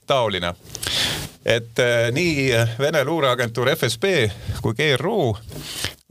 taoline, 0.08 0.53
et 1.46 1.80
äh, 1.80 2.08
nii 2.16 2.52
Vene 2.80 3.04
luureagentuur 3.08 3.74
FSB 3.76 4.14
kui 4.64 4.78
GRU 4.78 5.34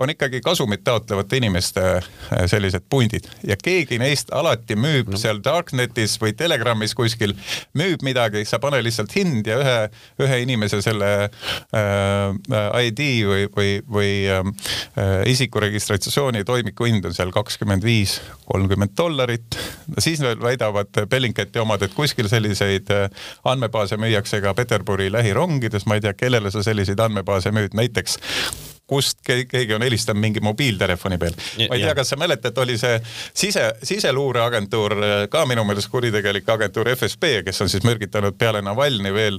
on 0.02 0.10
ikkagi 0.10 0.40
kasumit 0.40 0.84
taotlevate 0.84 1.36
inimeste 1.36 1.80
äh, 1.80 2.02
sellised 2.46 2.84
pundid 2.90 3.26
ja 3.46 3.56
keegi 3.62 3.98
neist 4.00 4.32
alati 4.34 4.76
müüb 4.76 5.12
no. 5.12 5.20
seal 5.20 5.40
Darknetis 5.44 6.16
või 6.20 6.32
Telegramis 6.36 6.94
kuskil, 6.98 7.34
müüb 7.78 8.02
midagi, 8.06 8.44
sa 8.48 8.58
pane 8.62 8.80
lihtsalt 8.82 9.14
hind 9.16 9.46
ja 9.46 9.58
ühe, 9.62 9.76
ühe 10.24 10.38
inimese 10.46 10.82
selle 10.84 11.10
äh, 11.22 12.86
ID 12.88 13.02
või, 13.28 13.46
või, 13.56 13.70
või 13.98 14.12
äh, 14.32 14.42
isiku 15.30 15.62
registratsiooni 15.62 16.44
toimiku 16.48 16.88
hind 16.88 17.06
on 17.06 17.16
seal 17.16 17.32
kakskümmend 17.34 17.84
viis, 17.86 18.18
kolmkümmend 18.48 18.96
dollarit. 18.98 19.58
siis 19.98 20.20
veel 20.24 20.40
väidavad 20.40 21.04
Bellingcati 21.10 21.62
omad, 21.62 21.82
et 21.82 21.94
kuskil 21.94 22.28
selliseid 22.32 22.90
äh, 22.90 23.06
andmebaase 23.44 24.00
müüakse 24.00 24.40
ka 24.42 24.54
Peterburi 24.56 25.10
lähirongides, 25.22 25.86
ma 25.86 25.98
ei 25.98 26.04
tea, 26.04 26.14
kellele 26.18 26.50
sa 26.50 26.64
selliseid 26.66 27.00
andmebaase 27.00 27.54
müüd, 27.54 27.78
näiteks 27.78 28.18
kust 28.92 29.22
keegi 29.24 29.74
on 29.74 29.82
helistanud 29.82 30.20
mingi 30.20 30.40
mobiiltelefoni 30.44 31.18
peal. 31.18 31.36
ma 31.68 31.76
ei 31.76 31.84
tea, 31.84 31.94
kas 31.96 32.12
sa 32.12 32.18
mäletad, 32.20 32.56
oli 32.60 32.76
see 32.80 32.98
sise, 33.32 33.64
siseluureagentuur, 33.88 34.96
ka 35.32 35.44
minu 35.48 35.64
meelest 35.68 35.88
kuritegelik 35.92 36.48
agentuur 36.52 36.90
FSB, 36.92 37.30
kes 37.46 37.62
on 37.64 37.70
siis 37.72 37.86
mürgitanud 37.88 38.36
peale 38.38 38.60
Navalnõi 38.64 39.14
veel 39.14 39.38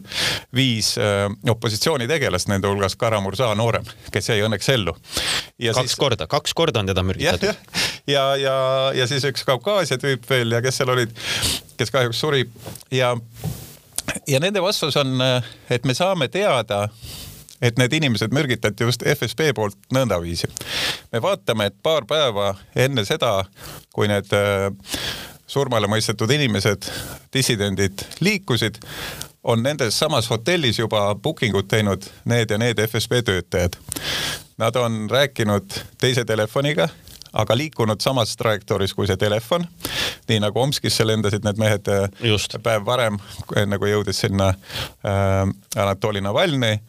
viis 0.55 0.93
äh, 0.97 1.27
opositsioonitegelast, 1.53 2.49
nende 2.49 2.71
hulgas 2.71 2.97
Kara-Murza 2.99 3.51
noorem, 3.59 3.85
kes 4.15 4.31
jäi 4.31 4.41
õnneks 4.47 4.71
ellu. 4.73 4.95
kaks 4.95 5.83
siis... 5.83 5.99
korda, 5.99 6.27
kaks 6.31 6.55
korda 6.57 6.81
on 6.81 6.89
teda 6.89 7.03
mürgitatud. 7.05 7.51
ja, 7.51 7.83
ja, 8.07 8.15
ja, 8.15 8.25
ja, 8.47 8.55
ja 9.03 9.09
siis 9.11 9.27
üks 9.29 9.45
Kaukaasia 9.47 9.99
tüüp 10.01 10.25
veel 10.29 10.57
ja 10.57 10.63
kes 10.65 10.81
seal 10.81 10.95
olid, 10.95 11.13
kes 11.77 11.93
kahjuks 11.93 12.25
suri 12.25 12.47
ja 12.91 13.13
ja 14.27 14.39
nende 14.39 14.61
vastus 14.61 14.97
on, 14.97 15.19
et 15.69 15.85
me 15.85 15.93
saame 15.93 16.27
teada 16.27 16.87
et 17.63 17.79
need 17.79 17.93
inimesed 17.95 18.33
mürgitati 18.35 18.83
just 18.83 19.03
FSB 19.07 19.53
poolt 19.55 19.77
nõndaviisi. 19.95 20.49
me 21.11 21.21
vaatame, 21.21 21.69
et 21.71 21.75
paar 21.83 22.05
päeva 22.05 22.55
enne 22.75 23.05
seda, 23.07 23.45
kui 23.93 24.09
need 24.11 24.33
äh, 24.35 24.67
surmale 25.47 25.87
mõistetud 25.87 26.31
inimesed, 26.31 26.89
dissidendid 27.33 28.03
liikusid, 28.19 28.79
on 29.43 29.63
nendes 29.63 29.99
samas 29.99 30.29
hotellis 30.31 30.79
juba 30.79 31.15
booking 31.15 31.55
ut 31.55 31.67
teinud 31.67 32.05
need 32.25 32.51
ja 32.51 32.57
need 32.57 32.79
FSB 32.87 33.23
töötajad. 33.27 33.79
Nad 34.57 34.75
on 34.79 35.07
rääkinud 35.11 35.79
teise 35.99 36.25
telefoniga 36.25 36.89
aga 37.33 37.57
liikunud 37.57 38.01
samas 38.01 38.35
trajektooris 38.37 38.93
kui 38.93 39.07
see 39.09 39.17
telefon. 39.17 39.65
nii 40.29 40.39
nagu 40.39 40.59
Omskisse 40.61 41.05
lendasid 41.07 41.43
need 41.45 41.59
mehed 41.59 41.89
äh, 41.91 42.07
Just. 42.29 42.55
päev 42.63 42.85
varem, 42.85 43.17
enne 43.59 43.79
kui 43.81 43.91
jõudis 43.91 44.21
sinna 44.23 44.53
äh, 44.53 45.49
Anatoli 45.75 46.21
Navalnõi. 46.21 46.79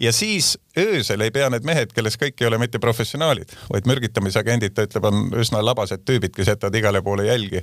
ja 0.00 0.12
siis 0.12 0.54
öösel 0.78 1.20
ei 1.20 1.30
pea 1.30 1.50
need 1.52 1.66
mehed, 1.66 1.92
kellest 1.94 2.18
kõik 2.18 2.40
ei 2.40 2.48
ole 2.48 2.58
mitte 2.58 2.80
professionaalid, 2.82 3.52
vaid 3.70 3.86
mürgitamisagendid, 3.86 4.74
ta 4.74 4.86
ütleb, 4.88 5.04
on 5.06 5.28
üsna 5.38 5.60
labased 5.62 6.02
tüübid, 6.08 6.32
kes 6.34 6.50
jätavad 6.50 6.74
igale 6.74 7.02
poole 7.02 7.28
jälgi. 7.28 7.62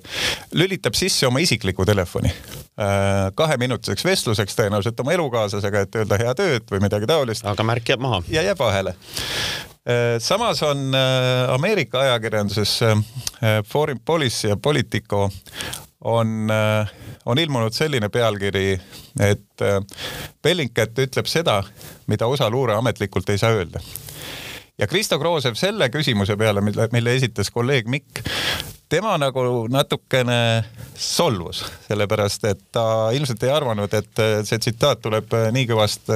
lülitab 0.54 0.96
sisse 0.96 1.28
oma 1.28 1.42
isikliku 1.44 1.86
telefoni 1.86 2.32
äh, 2.32 3.32
kaheminutiseks 3.36 4.06
vestluseks 4.06 4.56
tõenäoliselt 4.56 5.00
oma 5.04 5.18
elukaaslasega, 5.18 5.86
et 5.88 6.00
öelda 6.04 6.22
head 6.22 6.46
ööd 6.46 6.72
või 6.72 6.86
midagi 6.86 7.10
taolist. 7.10 7.46
aga 7.46 7.64
märk 7.64 7.90
jääb 7.96 8.06
maha. 8.06 8.22
ja 8.30 8.46
jääb 8.46 8.60
vahele 8.60 8.96
samas 10.20 10.64
on 10.64 10.96
äh, 10.96 11.54
Ameerika 11.54 12.00
ajakirjanduses 12.00 12.82
äh, 12.82 12.98
Foreign 13.68 14.00
Policy 14.06 14.48
ja 14.48 14.58
Politico 14.58 15.32
on, 16.02 16.50
on 17.26 17.38
ilmunud 17.38 17.74
selline 17.74 18.10
pealkiri, 18.10 18.82
et 19.22 19.64
Bellingcat 20.42 20.98
ütleb 21.04 21.28
seda, 21.30 21.60
mida 22.10 22.26
USA 22.26 22.48
luure 22.50 22.74
ametlikult 22.74 23.30
ei 23.30 23.38
saa 23.38 23.52
öelda. 23.54 23.80
ja 24.78 24.88
Kristo 24.88 25.20
Kroosev 25.20 25.54
selle 25.54 25.90
küsimuse 25.90 26.38
peale, 26.38 26.62
mille, 26.62 26.88
mille 26.92 27.14
esitas 27.16 27.52
kolleeg 27.54 27.88
Mikk, 27.88 28.24
tema 28.92 29.14
nagu 29.20 29.44
natukene 29.72 30.64
solvus, 31.00 31.62
sellepärast 31.88 32.44
et 32.50 32.60
ta 32.76 32.84
ilmselt 33.16 33.44
ei 33.48 33.52
arvanud, 33.54 33.94
et 33.96 34.22
see 34.48 34.60
tsitaat 34.60 35.00
tuleb 35.06 35.32
nii 35.56 35.68
kõvast, 35.70 36.12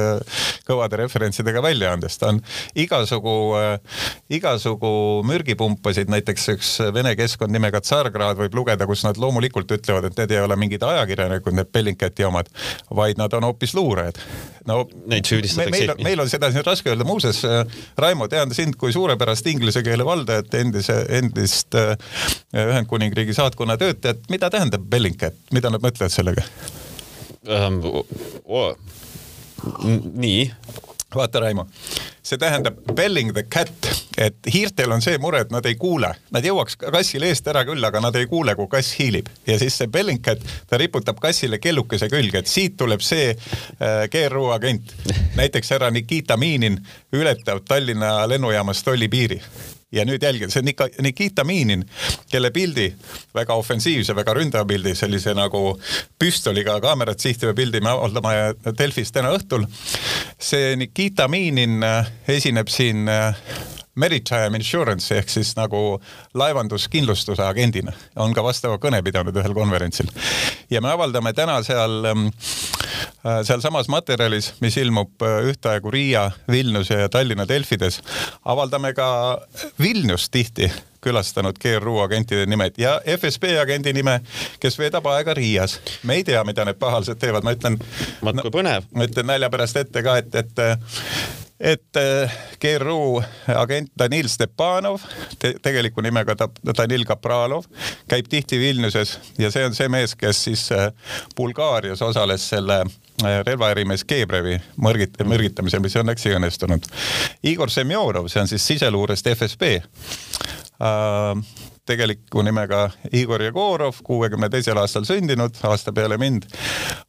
kõvade 0.68 1.00
referentsidega 1.00 1.62
väljaandest. 1.64 2.20
ta 2.20 2.30
on 2.34 2.40
igasugu, 2.76 3.36
igasugu 4.28 4.92
mürgipumpasid, 5.26 6.12
näiteks 6.12 6.48
üks 6.54 6.74
vene 6.94 7.14
keskkond 7.16 7.54
nimega 7.54 7.80
Tsargrad 7.80 8.36
võib 8.42 8.58
lugeda, 8.60 8.86
kus 8.86 9.06
nad 9.06 9.16
loomulikult 9.20 9.72
ütlevad, 9.78 10.10
et 10.10 10.20
need 10.20 10.36
ei 10.36 10.42
ole 10.44 10.60
mingid 10.60 10.84
ajakirjanikud, 10.84 11.56
need 11.56 11.72
Bellingcati 11.72 12.28
omad, 12.28 12.52
vaid 12.92 13.16
nad 13.20 13.32
on 13.38 13.48
hoopis 13.48 13.74
luurajad. 13.78 14.20
no 14.66 14.82
neid 15.06 15.24
süüdistatakse. 15.24 15.72
meil, 15.72 15.94
meil 16.04 16.20
on 16.20 16.28
seda 16.28 16.52
siin 16.52 16.66
raske 16.66 16.92
öelda, 16.92 17.08
muuseas 17.08 17.40
Raimo, 17.96 18.28
tean 18.28 18.52
sind 18.54 18.76
kui 18.76 18.92
suurepärast 18.92 19.46
inglise 19.46 19.82
keele 19.86 20.04
valdajat, 20.04 20.54
endise, 20.60 21.00
endist 21.08 21.74
Ühendkuningriigi 22.72 23.34
saatkonna 23.36 23.76
töötajat, 23.80 24.26
mida 24.32 24.50
tähendab 24.50 24.84
Bellingcat, 24.90 25.38
mida 25.52 25.70
nad 25.72 25.84
mõtlevad 25.84 26.14
sellega? 26.14 26.46
Um,? 27.46 27.80
Nii. 30.14 30.50
Vaata, 31.14 31.40
Raimo, 31.40 31.66
see 32.22 32.36
tähendab 32.38 32.80
belling 32.94 33.30
the 33.32 33.42
cat, 33.42 33.70
et 34.18 34.48
hiirtel 34.52 34.90
on 34.92 35.02
see 35.04 35.16
mure, 35.22 35.38
et 35.44 35.52
nad 35.54 35.64
ei 35.68 35.76
kuule, 35.78 36.10
nad 36.34 36.44
jõuaks 36.44 36.76
kassile 36.82 37.30
eest 37.30 37.46
ära 37.48 37.62
küll, 37.68 37.84
aga 37.86 38.02
nad 38.02 38.18
ei 38.18 38.26
kuule, 38.28 38.56
kui 38.58 38.68
kass 38.72 38.96
hiilib. 38.98 39.30
Ja 39.46 39.56
siis 39.60 39.78
see 39.78 39.88
belling 39.92 40.20
cat, 40.24 40.42
ta 40.68 40.80
riputab 40.82 41.22
kassile 41.22 41.60
kellukese 41.62 42.10
külge, 42.12 42.42
et 42.42 42.50
siit 42.50 42.76
tuleb 42.76 43.04
see 43.06 43.30
äh, 43.32 44.02
GRU 44.12 44.50
agent. 44.56 44.92
näiteks 45.38 45.70
härra 45.70 45.90
Nikita 45.94 46.36
Minin 46.36 46.80
ületab 47.12 47.64
Tallinna 47.68 48.28
lennujaamast 48.28 48.84
tollipiiri 48.84 49.40
ja 49.96 50.04
nüüd 50.04 50.22
jälgige, 50.22 50.50
see 50.52 50.62
on 50.62 50.72
ikka 50.72 50.88
Nikita 51.02 51.44
Minin, 51.44 51.84
kelle 52.30 52.50
pildi, 52.54 52.88
väga 53.34 53.56
ofensiivse, 53.58 54.16
väga 54.16 54.34
ründava 54.36 54.66
pildi, 54.68 54.94
sellise 54.98 55.34
nagu 55.36 55.62
püstoliga 56.18 56.78
kaamerat 56.84 57.22
sihtiva 57.22 57.54
pildi 57.56 57.80
me 57.84 57.94
avaldame 57.94 58.74
Delfis 58.78 59.12
täna 59.14 59.32
õhtul. 59.36 59.66
see 60.38 60.76
Nikita 60.76 61.28
Minin 61.28 61.82
äh, 61.82 62.12
esineb 62.28 62.68
siin 62.68 63.08
äh, 63.08 63.34
Maritime 63.96 64.58
Insurance 64.58 65.16
ehk 65.16 65.30
siis 65.32 65.54
nagu 65.56 66.00
laevanduskindlustuse 66.34 67.42
agendina, 67.42 67.92
on 68.16 68.34
ka 68.36 68.44
vastava 68.44 68.76
kõne 68.78 69.00
pidanud 69.02 69.36
ühel 69.36 69.54
konverentsil. 69.56 70.10
ja 70.70 70.80
me 70.80 70.92
avaldame 70.92 71.32
täna 71.32 71.62
seal 71.64 72.04
ähm, 72.12 72.28
Äh, 72.28 72.85
sealsamas 73.42 73.88
materjalis, 73.88 74.52
mis 74.60 74.76
ilmub 74.76 75.22
äh, 75.22 75.38
ühtaegu 75.50 75.90
Riia, 75.90 76.30
Vilniuse 76.50 77.00
ja 77.00 77.08
Tallinna 77.08 77.48
Delfides, 77.48 78.00
avaldame 78.44 78.92
ka 78.94 79.08
Vilniust 79.80 80.30
tihti 80.32 80.70
külastanud 81.06 81.58
GRU 81.62 82.00
agentide 82.02 82.46
nimed 82.50 82.78
ja 82.82 82.96
FSB 83.18 83.54
agendi 83.62 83.92
nime, 83.94 84.20
kes 84.60 84.78
veedab 84.78 85.06
aega 85.06 85.34
Riias. 85.34 85.80
me 86.02 86.18
ei 86.18 86.24
tea, 86.24 86.44
mida 86.44 86.64
need 86.66 86.78
pahalased 86.82 87.18
teevad, 87.22 87.46
ma 87.46 87.54
ütlen. 87.54 87.78
vaat 88.22 88.42
kui 88.42 88.54
põnev. 88.60 88.88
ma 88.94 89.06
ütlen 89.06 89.30
nalja 89.30 89.50
pärast 89.50 89.82
ette 89.82 90.02
ka, 90.02 90.16
et, 90.22 90.34
et 90.34 91.45
et 91.60 91.96
äh, 91.96 92.32
GRU 92.60 93.22
agent 93.56 93.92
Danil 93.98 94.28
Stepanov 94.28 95.04
te, 95.38 95.54
tegeliku 95.62 96.04
nimega 96.04 96.36
Danil 96.76 97.06
Kapralov 97.08 97.64
käib 98.08 98.28
tihti 98.28 98.58
Vilniuses 98.60 99.16
ja 99.38 99.50
see 99.50 99.64
on 99.66 99.74
see 99.74 99.88
mees, 99.92 100.14
kes 100.18 100.44
siis 100.48 100.68
Bulgaarias 101.36 102.02
osales 102.02 102.48
selle 102.48 102.82
relvaärimees 103.22 104.04
Gebrevi 104.04 104.58
mõrgit-, 104.82 105.16
mürgitamisel, 105.24 105.80
mis 105.80 105.96
õnneks 105.96 106.26
ei 106.28 106.36
õnnestunud. 106.36 106.88
Igor 107.48 107.72
Semjonov, 107.72 108.28
see 108.28 108.42
on 108.42 108.50
siis 108.50 108.66
siseluurest 108.66 109.30
FSB 109.32 109.70
äh, 109.80 111.64
tegeliku 111.86 112.42
nimega 112.42 112.90
Igor 113.12 113.42
Jegorov, 113.42 114.00
kuuekümne 114.04 114.48
teisel 114.52 114.78
aastal 114.80 115.06
sündinud, 115.08 115.58
aasta 115.62 115.92
peale 115.92 116.18
mind, 116.18 116.48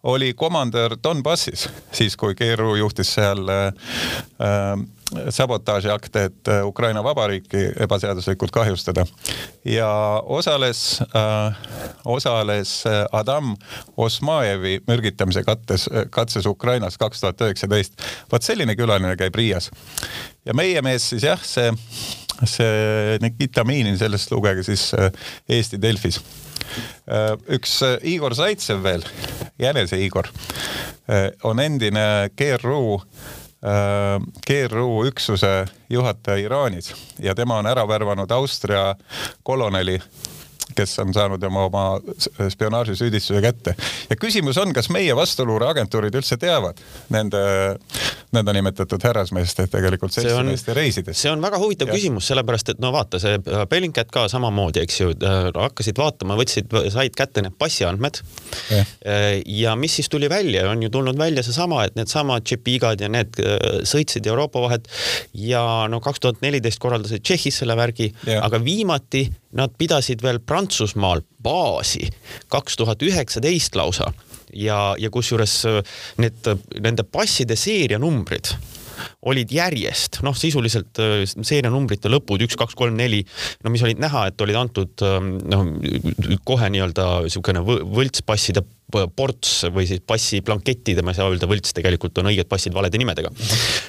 oli 0.04 0.34
komandör 0.34 0.98
Donbassis, 1.04 1.68
siis 1.92 2.18
kui 2.18 2.36
GRU 2.36 2.76
juhtis 2.76 3.16
seal 3.18 3.50
äh, 3.50 3.66
äh 4.40 4.86
sabotaažiakte, 5.30 6.24
et 6.24 6.48
äh, 6.48 6.66
Ukraina 6.66 7.04
vabariiki 7.04 7.58
ebaseaduslikult 7.80 8.52
kahjustada. 8.52 9.06
ja 9.66 10.22
osales 10.26 11.02
äh,, 11.02 11.58
osales 12.06 12.84
äh, 12.86 13.06
Adam 13.12 13.56
Osmajevi 13.98 14.80
mürgitamise 14.88 15.44
kattes, 15.44 15.90
katses 16.10 16.46
Ukrainas 16.46 16.98
kaks 16.98 17.22
tuhat 17.22 17.42
üheksateist. 17.42 17.94
vot 18.32 18.44
selline 18.44 18.76
külaline 18.76 19.16
käib 19.16 19.36
Riias. 19.36 19.72
ja 20.46 20.54
meie 20.54 20.82
mees 20.82 21.10
siis 21.10 21.24
jah, 21.24 21.44
see, 21.44 21.72
see 22.46 23.18
Nikita 23.24 23.64
Minin, 23.66 23.98
sellest 23.98 24.32
lugege 24.32 24.64
siis 24.64 24.92
Eesti 25.50 25.82
Delfis. 25.82 26.20
Üks 27.56 27.80
Igor 28.04 28.36
Zaitsev 28.36 28.84
veel, 28.84 29.06
jänese 29.58 29.98
Igor, 30.04 30.28
on 31.48 31.62
endine 31.64 32.30
GRU 32.38 33.00
Äh, 33.64 34.22
GRU 34.48 35.06
üksuse 35.06 35.66
juhataja 35.90 36.38
Iraanis 36.38 36.92
ja 37.20 37.34
tema 37.36 37.58
on 37.58 37.66
ära 37.66 37.88
värvanud 37.90 38.32
Austria 38.32 38.96
koloneli 39.44 39.98
kes 40.78 41.00
on 41.04 41.14
saanud 41.16 41.44
oma, 41.50 41.66
oma 41.68 41.86
spionaažisüüdistuse 42.54 43.42
kätte. 43.42 43.76
ja 44.10 44.20
küsimus 44.20 44.60
on, 44.62 44.74
kas 44.74 44.92
meie 44.94 45.16
vastuluureagentuurid 45.18 46.16
üldse 46.22 46.38
teavad 46.42 46.82
nende 47.14 47.42
nõndanimetatud 48.36 49.04
härrasmeeste 49.08 49.68
tegelikult 49.72 50.16
seltsimeeste 50.16 50.76
reisidest? 50.76 51.20
see 51.22 51.32
on 51.32 51.44
väga 51.44 51.60
huvitav 51.62 51.92
ja. 51.92 51.96
küsimus, 51.96 52.28
sellepärast 52.30 52.74
et 52.74 52.82
no 52.84 52.92
vaata, 52.96 53.20
see 53.22 53.38
äh, 53.40 53.64
Bellingcat 53.70 54.12
ka 54.14 54.28
samamoodi, 54.32 54.84
eks 54.84 55.00
ju, 55.00 55.14
äh, 55.16 55.50
hakkasid 55.56 56.00
vaatama, 56.00 56.38
võtsid, 56.40 56.74
said 56.94 57.16
kätte 57.18 57.44
need 57.46 57.56
passiandmed. 57.60 58.20
Äh, 58.74 59.40
ja 59.46 59.76
mis 59.80 59.98
siis 60.00 60.12
tuli 60.12 60.30
välja, 60.32 60.68
on 60.72 60.84
ju 60.84 60.92
tulnud 60.94 61.20
välja 61.20 61.44
seesama, 61.46 61.86
et 61.88 61.96
needsamad 62.00 62.46
džepigad 62.48 63.02
ja 63.02 63.10
need 63.12 63.40
sõitsid 63.88 64.28
Euroopa 64.28 64.62
vahet 64.64 64.88
ja 65.38 65.64
no 65.92 66.02
kaks 66.04 66.24
tuhat 66.24 66.44
neliteist 66.44 66.82
korraldasid 66.84 67.24
Tšehhis 67.24 67.62
selle 67.64 67.78
värgi, 67.80 68.12
aga 68.42 68.60
viimati 68.64 69.26
nad 69.58 69.74
pidasid 69.78 70.24
veel 70.24 70.40
Prantsusmaal 70.40 71.24
baasi 71.44 72.10
kaks 72.54 72.80
tuhat 72.80 73.04
üheksateist 73.04 73.78
lausa. 73.78 74.12
Ja, 74.56 74.96
ja 75.00 75.12
kusjuures 75.12 75.60
äh, 75.68 75.82
need, 76.22 76.48
nende 76.80 77.04
passide 77.04 77.58
seerianumbrid 77.60 78.56
olid 79.30 79.52
järjest, 79.54 80.22
noh, 80.26 80.36
sisuliselt 80.38 81.00
äh, 81.04 81.22
seerianumbrite 81.28 82.10
lõpud 82.12 82.42
üks, 82.46 82.58
kaks, 82.60 82.78
kolm, 82.78 82.98
neli, 82.98 83.24
no 83.64 83.74
mis 83.74 83.84
olid 83.86 84.02
näha, 84.02 84.28
et 84.32 84.42
olid 84.42 84.58
antud 84.58 85.06
ähm, 85.06 85.36
noh, 85.52 85.68
kohe 86.48 86.72
nii-öelda 86.74 87.10
niisugune 87.28 87.64
võltspasside 87.68 88.64
ports 88.88 89.66
või 89.74 89.84
siis 89.88 90.00
passiblankettide, 90.08 91.04
ma 91.04 91.12
ei 91.12 91.18
saa 91.18 91.28
öelda 91.28 91.48
võlts, 91.50 91.74
tegelikult 91.76 92.18
on 92.22 92.30
õiged 92.32 92.48
passid 92.48 92.76
valede 92.76 93.00
nimedega. 93.02 93.32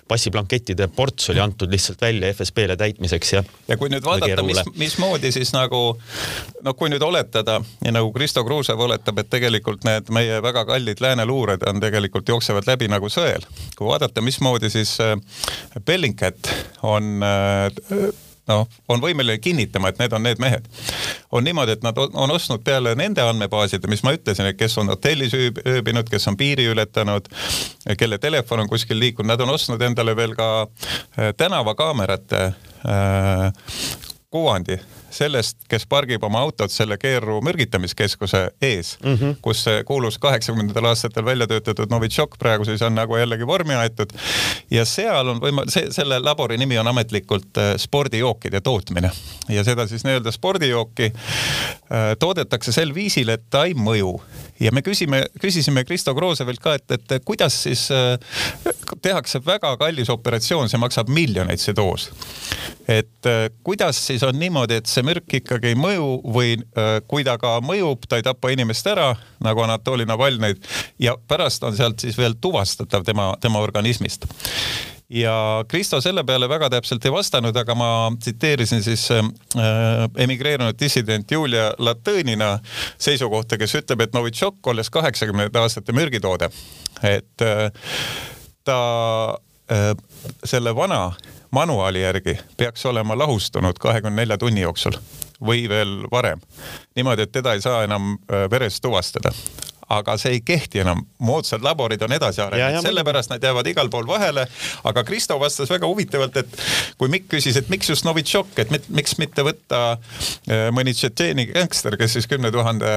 passiblankettide 0.08 0.88
ports 0.94 1.30
oli 1.30 1.40
antud 1.40 1.70
lihtsalt 1.70 2.00
välja 2.02 2.32
FSB-le 2.34 2.76
täitmiseks 2.76 3.32
ja. 3.32 3.44
ja 3.68 3.76
kui 3.78 3.92
nüüd 3.92 4.02
vaadata, 4.04 4.42
mis, 4.42 4.62
mismoodi 4.76 5.30
siis 5.32 5.52
nagu 5.54 5.82
noh, 5.94 6.74
kui 6.74 6.90
nüüd 6.90 7.02
oletada 7.06 7.61
ja 7.84 7.94
nagu 7.94 8.11
Kristo 8.12 8.42
Kruusev 8.44 8.80
oletab, 8.88 9.22
et 9.22 9.30
tegelikult 9.30 9.87
need 9.87 10.11
meie 10.14 10.42
väga 10.42 10.66
kallid 10.66 11.02
lääne 11.04 11.26
luured 11.30 11.62
on 11.70 11.78
tegelikult 11.80 12.28
jooksevad 12.28 12.66
läbi 12.66 12.90
nagu 12.90 13.06
sõel. 13.12 13.46
kui 13.78 13.87
vaadata, 13.87 14.24
mismoodi 14.24 14.70
siis 14.70 14.96
äh, 15.04 15.14
Bellingcat 15.87 16.50
on 16.82 17.22
äh, 17.22 18.11
noh, 18.48 18.66
on 18.88 19.02
võimeline 19.02 19.38
kinnitama, 19.42 19.92
et 19.92 20.02
need 20.02 20.12
on 20.16 20.24
need 20.24 20.42
mehed. 20.42 20.68
on 21.32 21.44
niimoodi, 21.44 21.76
et 21.76 21.82
nad 21.84 21.98
on 21.98 22.30
ostnud 22.30 22.62
peale 22.64 22.94
nende 22.98 23.22
andmebaaside, 23.22 23.88
mis 23.88 24.02
ma 24.06 24.14
ütlesin, 24.16 24.48
et 24.48 24.58
kes 24.58 24.78
on 24.78 24.88
hotellis 24.88 25.34
ööbinud, 25.38 26.08
kes 26.11 26.28
on 26.28 26.37
piiri 26.37 26.66
ületanud, 26.72 27.28
kelle 27.98 28.18
telefon 28.18 28.64
on 28.64 28.68
kuskil 28.68 28.98
liikunud, 28.98 29.28
nad 29.32 29.40
on 29.44 29.54
ostnud 29.54 29.82
endale 29.82 30.16
veel 30.16 30.34
ka 30.38 30.50
äh, 30.62 31.34
tänavakaamerate 31.37 32.44
äh, 32.44 33.52
kuvandi 34.30 34.78
sellest, 35.10 35.58
kes 35.68 35.86
pargib 35.88 36.24
oma 36.24 36.40
autot 36.44 36.72
selle 36.72 36.98
GRU 37.00 37.40
mürgitamiskeskuse 37.44 38.42
ees 38.62 38.96
mm, 39.02 39.14
-hmm. 39.14 39.36
kus 39.42 39.64
see 39.64 39.84
kuulus 39.84 40.18
kaheksakümnendatel 40.18 40.84
aastatel 40.84 41.24
välja 41.24 41.46
töötatud 41.46 41.90
Novitšok 41.90 42.38
praegu 42.38 42.64
siis 42.64 42.82
on 42.82 42.94
nagu 42.94 43.16
jällegi 43.16 43.46
vormi 43.46 43.74
aetud. 43.74 44.12
ja 44.70 44.84
seal 44.84 45.28
on 45.28 45.40
võimalik, 45.40 45.72
see, 45.72 45.92
selle 45.92 46.18
labori 46.18 46.58
nimi 46.58 46.78
on 46.78 46.88
ametlikult 46.88 47.58
äh, 47.58 47.74
spordijookide 47.76 48.60
tootmine 48.60 49.10
ja 49.48 49.64
seda 49.64 49.86
siis 49.86 50.04
nii-öelda 50.04 50.32
spordijooki 50.32 51.12
äh, 51.12 52.14
toodetakse 52.18 52.72
sel 52.72 52.94
viisil, 52.94 53.28
et 53.28 53.42
ta 53.50 53.64
ei 53.64 53.74
mõju 53.74 54.20
ja 54.60 54.72
me 54.74 54.82
küsime, 54.82 55.22
küsisime 55.40 55.84
Kristo 55.86 56.14
Kroosevilt 56.14 56.62
ka, 56.62 56.74
et, 56.78 56.94
et 56.96 57.24
kuidas 57.26 57.54
siis 57.62 57.86
äh, 57.94 58.18
tehakse 59.02 59.40
väga 59.46 59.74
kallis 59.80 60.10
operatsioon, 60.12 60.70
see 60.70 60.80
maksab 60.80 61.10
miljoneid, 61.12 61.62
see 61.62 61.76
doos. 61.76 62.08
et 62.88 63.26
äh, 63.28 63.48
kuidas 63.64 64.00
siis 64.06 64.22
on 64.26 64.38
niimoodi, 64.38 64.80
et 64.80 64.90
see 64.90 65.04
mürk 65.06 65.38
ikkagi 65.40 65.72
ei 65.72 65.78
mõju 65.78 66.10
või 66.34 66.54
äh, 66.58 66.98
kui 67.08 67.26
ta 67.26 67.38
ka 67.40 67.58
mõjub, 67.64 68.08
ta 68.08 68.20
ei 68.20 68.26
tapa 68.26 68.52
inimest 68.54 68.86
ära, 68.90 69.12
nagu 69.44 69.64
Anatoli 69.64 70.08
Navalnõid 70.08 70.62
ja 70.98 71.16
pärast 71.28 71.64
on 71.64 71.76
sealt 71.76 72.00
siis 72.02 72.18
veel 72.18 72.38
tuvastatav 72.40 73.06
tema, 73.06 73.32
tema 73.40 73.62
organismist 73.62 74.26
ja 75.10 75.64
Kristo 75.68 76.00
selle 76.00 76.24
peale 76.24 76.48
väga 76.48 76.70
täpselt 76.70 77.04
ei 77.04 77.12
vastanud, 77.12 77.56
aga 77.56 77.74
ma 77.74 77.90
tsiteerisin 78.18 78.82
siis 78.82 79.08
äh, 79.10 79.24
emigreerunud 80.16 80.76
dissident 80.80 81.30
Julia 81.30 81.70
Latõnina 81.78 82.58
seisukohta, 82.98 83.58
kes 83.58 83.78
ütleb, 83.80 84.04
et 84.04 84.16
Novitšok, 84.16 84.60
olles 84.72 84.90
kaheksakümnendate 84.92 85.62
aastate 85.62 85.96
mürgitoode, 85.96 86.50
et 87.02 87.46
äh, 87.46 87.70
ta 88.64 88.80
äh, 89.72 89.94
selle 90.44 90.74
vana 90.76 91.12
manuaali 91.50 92.02
järgi 92.02 92.36
peaks 92.56 92.84
olema 92.86 93.16
lahustunud 93.18 93.80
kahekümne 93.80 94.22
nelja 94.22 94.38
tunni 94.38 94.60
jooksul 94.60 95.00
või 95.40 95.68
veel 95.68 96.02
varem. 96.10 96.40
niimoodi, 96.96 97.24
et 97.24 97.32
teda 97.32 97.54
ei 97.54 97.64
saa 97.64 97.84
enam 97.84 98.12
äh, 98.12 98.50
verest 98.50 98.82
tuvastada 98.82 99.32
aga 99.88 100.16
see 100.20 100.37
ei 100.37 100.40
kehti 100.44 100.83
enam. 100.83 101.01
moodsad 101.18 101.62
laborid 101.64 102.03
on 102.03 102.12
edasi 102.12 102.42
arenenud, 102.44 102.83
sellepärast 102.85 103.33
nad 103.33 103.44
jäävad 103.44 103.66
igal 103.66 103.88
pool 103.90 104.07
vahele. 104.07 104.46
aga 104.85 105.05
Kristo 105.05 105.38
vastas 105.40 105.70
väga 105.70 105.87
huvitavalt, 105.87 106.37
et 106.37 106.61
kui 106.98 107.09
Mikk 107.09 107.29
küsis, 107.35 107.57
et 107.57 107.68
miks 107.68 107.88
just 107.90 108.05
Novitšok, 108.05 108.53
et 108.59 108.70
mit, 108.74 108.88
miks 108.88 109.16
mitte 109.18 109.44
võtta 109.46 109.81
äh, 109.96 110.68
mõni 110.74 110.94
Tšetšeeni 110.96 111.48
gängster, 111.53 111.96
kes 112.01 112.18
siis 112.18 112.29
kümne 112.31 112.53
tuhande, 112.53 112.92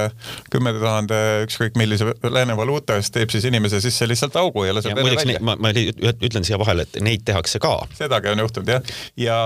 kümne 0.52 0.74
tuhande 0.76 1.18
ükskõik 1.46 1.80
millise 1.80 2.12
lääne 2.22 2.56
valuuta 2.56 3.00
eest 3.00 3.14
teeb 3.16 3.32
siis 3.32 3.48
inimese 3.48 3.80
sisse 3.80 4.08
lihtsalt 4.08 4.36
augu 4.36 4.66
ja 4.68 4.76
laseb 4.76 4.96
vere 4.96 5.16
välja. 5.16 5.40
ma, 5.40 5.56
ma 5.56 5.72
ütlen 5.72 6.44
siia 6.44 6.60
vahele, 6.60 6.86
et 6.88 7.02
neid 7.04 7.24
tehakse 7.24 7.62
ka. 7.62 7.78
sedagi 7.98 8.32
on 8.32 8.44
juhtunud 8.44 8.74
jah, 8.76 8.96
ja 9.16 9.38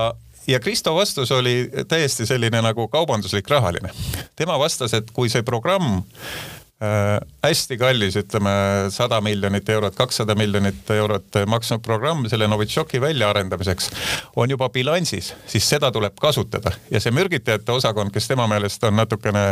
ja 0.46 0.60
Kristo 0.60 0.94
vastus 0.94 1.32
oli 1.32 1.70
täiesti 1.88 2.26
selline 2.26 2.62
nagu 2.62 2.88
kaubanduslik 2.88 3.50
rahaline. 3.50 3.90
tema 4.36 4.58
vastas, 4.58 4.94
et 4.94 5.10
kui 5.10 5.28
see 5.28 5.42
programm 5.42 6.02
äh, 6.82 7.20
hästi 7.42 7.78
kallis, 7.78 8.16
ütleme 8.20 8.50
sada 8.92 9.20
miljonit 9.24 9.68
eurot, 9.68 9.94
kakssada 9.96 10.34
miljonit 10.38 10.90
eurot 10.90 11.38
maksnud 11.48 11.82
programm 11.84 12.26
selle 12.28 12.48
Novitšoki 12.50 13.00
väljaarendamiseks 13.00 13.90
on 14.36 14.50
juba 14.50 14.68
bilansis, 14.72 15.32
siis 15.46 15.68
seda 15.68 15.90
tuleb 15.92 16.16
kasutada 16.20 16.72
ja 16.90 17.00
see 17.02 17.14
mürgitajate 17.14 17.72
osakond, 17.72 18.12
kes 18.14 18.28
tema 18.28 18.46
meelest 18.50 18.84
on 18.84 18.96
natukene 18.96 19.44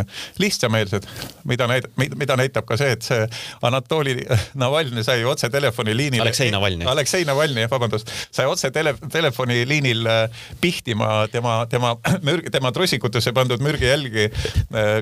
lihtsameelsed, 0.42 1.06
mida 1.44 1.68
näitab, 1.70 1.94
mida 1.96 2.36
näitab 2.40 2.68
ka 2.68 2.78
see, 2.80 2.92
et 2.96 3.06
see 3.06 3.22
Anatoli 3.64 4.16
Navalnõi 4.60 5.04
sai 5.06 5.24
otse 5.28 5.50
telefoniliinil. 5.52 6.22
Aleksei 6.24 6.52
Navalnõi. 6.54 6.88
Aleksei 6.90 7.26
Navalnõi, 7.28 7.66
vabandust, 7.70 8.10
sai 8.34 8.46
otse 8.50 8.70
tele, 8.74 8.94
telefoniliinil 9.12 10.04
äh, 10.10 10.44
pihtima 10.60 11.24
tema, 11.32 11.56
tema 11.70 11.94
mürg, 12.26 12.50
tema 12.52 12.72
trussikutesse 12.74 13.32
pandud 13.36 13.62
mürgijälgi 13.64 14.28
äh, 14.28 14.94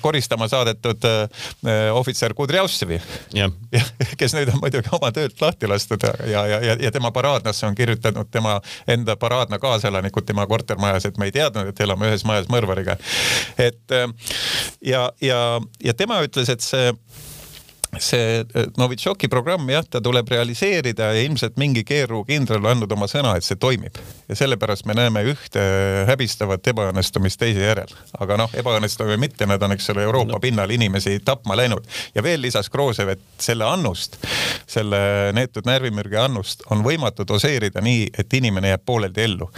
koristama 0.00 0.48
saadetud 0.48 1.04
äh, 1.66 1.88
ohvitser 1.94 2.34
Kudrjavševi, 2.38 3.00
kes 4.20 4.36
nüüd 4.36 4.52
on 4.52 4.60
muidugi 4.62 4.92
oma 4.98 5.10
töölt 5.14 5.40
lahti 5.42 5.70
lastud 5.70 6.04
ja, 6.04 6.14
ja, 6.26 6.60
ja, 6.64 6.76
ja 6.80 6.92
tema 6.94 7.12
paraadnasse 7.14 7.66
on 7.66 7.78
kirjutanud 7.78 8.30
tema 8.30 8.58
enda 8.88 9.16
paraadna 9.16 9.58
kaaselanikud 9.62 10.26
tema 10.28 10.46
kortermajas, 10.46 11.08
et 11.08 11.18
me 11.18 11.30
ei 11.30 11.34
teadnud, 11.34 11.72
et 11.72 11.80
elame 11.86 12.12
ühes 12.12 12.24
majas 12.28 12.50
mõrvariga. 12.52 12.98
et 13.58 13.98
ja, 14.84 15.08
ja, 15.20 15.40
ja 15.84 15.94
tema 15.94 16.22
ütles, 16.26 16.50
et 16.52 16.64
see 16.64 16.92
see 17.96 18.44
Novitšoki 18.76 19.30
programm 19.32 19.68
jah, 19.72 19.84
ta 19.88 20.00
tuleb 20.04 20.28
realiseerida 20.28 21.12
ja 21.14 21.22
ilmselt 21.24 21.56
mingi 21.60 21.84
GRU 21.88 22.20
kindral 22.28 22.60
on 22.64 22.72
andnud 22.74 22.92
oma 22.92 23.08
sõna, 23.10 23.34
et 23.36 23.46
see 23.46 23.56
toimib. 23.56 23.96
ja 24.28 24.36
sellepärast 24.36 24.86
me 24.86 24.94
näeme 24.98 25.22
ühte 25.30 25.62
häbistavat 26.08 26.66
ebaõnnestumist 26.72 27.40
teise 27.40 27.64
järel. 27.64 27.94
aga 28.20 28.36
noh, 28.44 28.52
ebaõnnestunud 28.52 29.14
või 29.14 29.22
mitte, 29.28 29.46
nad 29.46 29.62
on, 29.62 29.72
eks 29.72 29.90
ole, 29.94 30.04
Euroopa 30.08 30.36
no. 30.36 30.40
pinnal 30.42 30.70
inimesi 30.70 31.18
tapma 31.24 31.56
läinud. 31.56 31.86
ja 32.14 32.22
veel 32.22 32.42
lisas 32.44 32.68
Kroosev, 32.68 33.14
et 33.16 33.24
selle 33.38 33.64
annust, 33.64 34.20
selle 34.66 35.32
neetud 35.36 35.66
närvimürgi 35.68 36.20
annust 36.20 36.66
on 36.70 36.84
võimatu 36.84 37.26
doseerida 37.28 37.80
nii, 37.84 38.10
et 38.18 38.34
inimene 38.34 38.74
jääb 38.74 38.84
pooleldi 38.84 39.24
ellu. 39.24 39.50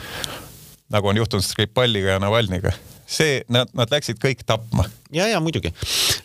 Nagu 0.90 1.10
on 1.10 1.20
juhtunud 1.20 1.46
Skripaliga 1.46 2.16
ja 2.16 2.22
Navalnõiga 2.22 2.74
see, 3.10 3.40
nad, 3.50 3.70
nad 3.74 3.90
läksid 3.90 4.20
kõik 4.22 4.44
tapma. 4.46 4.86
ja, 5.14 5.26
ja 5.30 5.40
muidugi. 5.42 5.72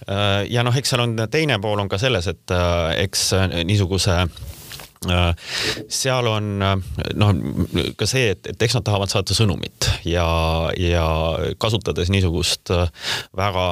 Äh, 0.09 0.45
ja 0.53 0.65
noh, 0.65 0.75
eks 0.75 0.93
seal 0.93 1.05
on 1.05 1.17
teine 1.31 1.57
pool 1.61 1.81
on 1.81 1.89
ka 1.89 1.99
selles, 2.01 2.29
et 2.29 2.53
äh, 2.53 2.99
eks 3.05 3.31
niisuguse 3.65 4.19
Äh, 4.21 4.54
seal 5.91 6.27
on 6.29 6.61
äh, 6.63 6.75
noh, 7.19 7.33
ka 7.97 8.07
see, 8.09 8.31
et, 8.35 8.47
et 8.51 8.65
eks 8.65 8.77
nad 8.77 8.85
tahavad 8.87 9.11
saata 9.11 9.35
sõnumit 9.37 9.89
ja, 10.07 10.25
ja 10.79 11.05
kasutades 11.61 12.11
niisugust 12.13 12.71
äh, 12.73 12.87
väga 13.35 13.65